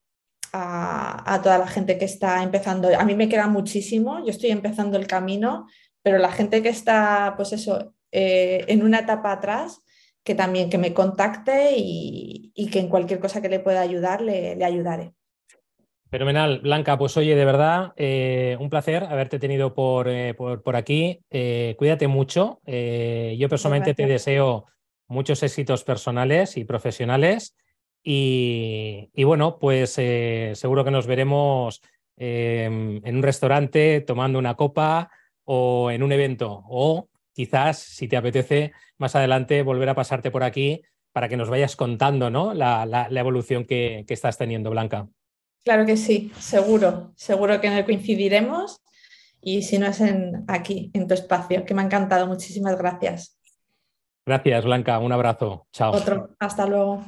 A, 0.54 1.40
toda 1.42 1.58
la 1.58 1.68
gente 1.68 1.98
que 1.98 2.04
está 2.04 2.44
empezando. 2.44 2.90
A 3.00 3.06
mí 3.06 3.16
me 3.16 3.30
queda 3.30 3.48
muchísimo, 3.48 4.20
yo 4.20 4.32
estoy 4.32 4.52
empezando 4.52 4.98
el 4.98 5.08
camino, 5.08 5.66
pero 6.04 6.18
la 6.18 6.32
gente 6.32 6.62
que 6.62 6.68
está, 6.68 7.36
pues 7.38 7.54
eso, 7.54 7.94
eh, 8.12 8.66
en 8.68 8.84
una 8.84 9.00
etapa 9.00 9.32
atrás, 9.32 9.84
que 10.24 10.36
también 10.36 10.70
que 10.70 10.78
me 10.78 10.94
contacte 10.94 11.74
y, 11.76 12.52
que 12.72 12.80
en 12.80 12.90
cualquier 12.90 13.20
cosa 13.20 13.42
que 13.42 13.50
le 13.50 13.60
pueda 13.60 13.82
ayudar, 13.82 14.22
le, 14.22 14.64
ayudaré. 14.64 15.14
Fenomenal, 16.10 16.60
Blanca. 16.60 16.98
Pues 16.98 17.16
oye, 17.18 17.36
de 17.36 17.46
verdad, 17.46 17.94
eh, 17.96 18.58
un 18.60 18.70
placer 18.70 19.04
haberte 19.04 19.40
tenido 19.40 19.74
por, 19.74 20.08
eh, 20.10 20.34
por, 20.34 20.76
aquí. 20.76 21.22
Eh, 21.30 21.76
cuídate 21.78 22.08
mucho. 22.08 22.60
yo 22.66 23.50
personalmente 23.50 23.94
te 23.94 24.06
deseo 24.06 24.66
muchos 25.08 25.42
éxitos 25.42 25.84
personales 25.84 26.58
y 26.58 26.66
profesionales. 26.66 27.56
Y, 28.04 29.10
y 29.14 29.24
bueno, 29.24 29.58
pues 29.60 29.94
seguro 29.94 30.84
que 30.84 30.92
nos 30.92 31.08
veremos 31.08 31.82
en 32.18 33.16
un 33.16 33.24
restaurante 33.24 34.02
tomando 34.02 34.38
una 34.38 34.56
copa 34.56 35.10
o 35.46 35.90
en 35.90 36.04
un 36.04 36.12
evento 36.12 36.64
o 36.68 37.08
quizás, 37.34 37.80
si 37.80 38.08
te 38.08 38.18
apetece, 38.18 38.74
más 38.98 39.16
adelante 39.16 39.64
volver 39.64 39.90
a 39.90 39.96
pasarte 39.96 40.32
por 40.32 40.44
aquí 40.44 40.82
para 41.12 41.28
que 41.28 41.38
nos 41.38 41.50
vayas 41.50 41.76
contando 41.76 42.30
¿no? 42.30 42.54
la, 42.54 43.08
evolución 43.12 43.66
que, 43.66 44.06
estás 44.08 44.38
teniendo, 44.38 44.70
Blanca. 44.70 45.08
Claro 45.64 45.86
que 45.86 45.98
sí, 45.98 46.32
seguro, 46.40 47.12
seguro 47.16 47.62
que 47.62 47.86
coincidiremos 47.86 48.82
y 49.42 49.64
si 49.64 49.78
no 49.78 49.88
es 49.88 50.02
en, 50.02 50.44
aquí, 50.48 50.92
en 50.94 51.08
tu 51.08 51.14
espacio, 51.14 51.66
que 51.66 51.74
me 51.74 51.82
ha 51.82 51.86
encantado. 51.86 52.28
Muchísimas 52.28 52.78
gracias. 52.78 53.38
Gracias, 54.26 54.64
Blanca. 54.64 55.00
Un 55.00 55.12
abrazo. 55.12 55.68
Chao. 55.72 55.94
Otro. 55.94 56.36
Hasta 56.40 56.66
luego. 56.68 57.04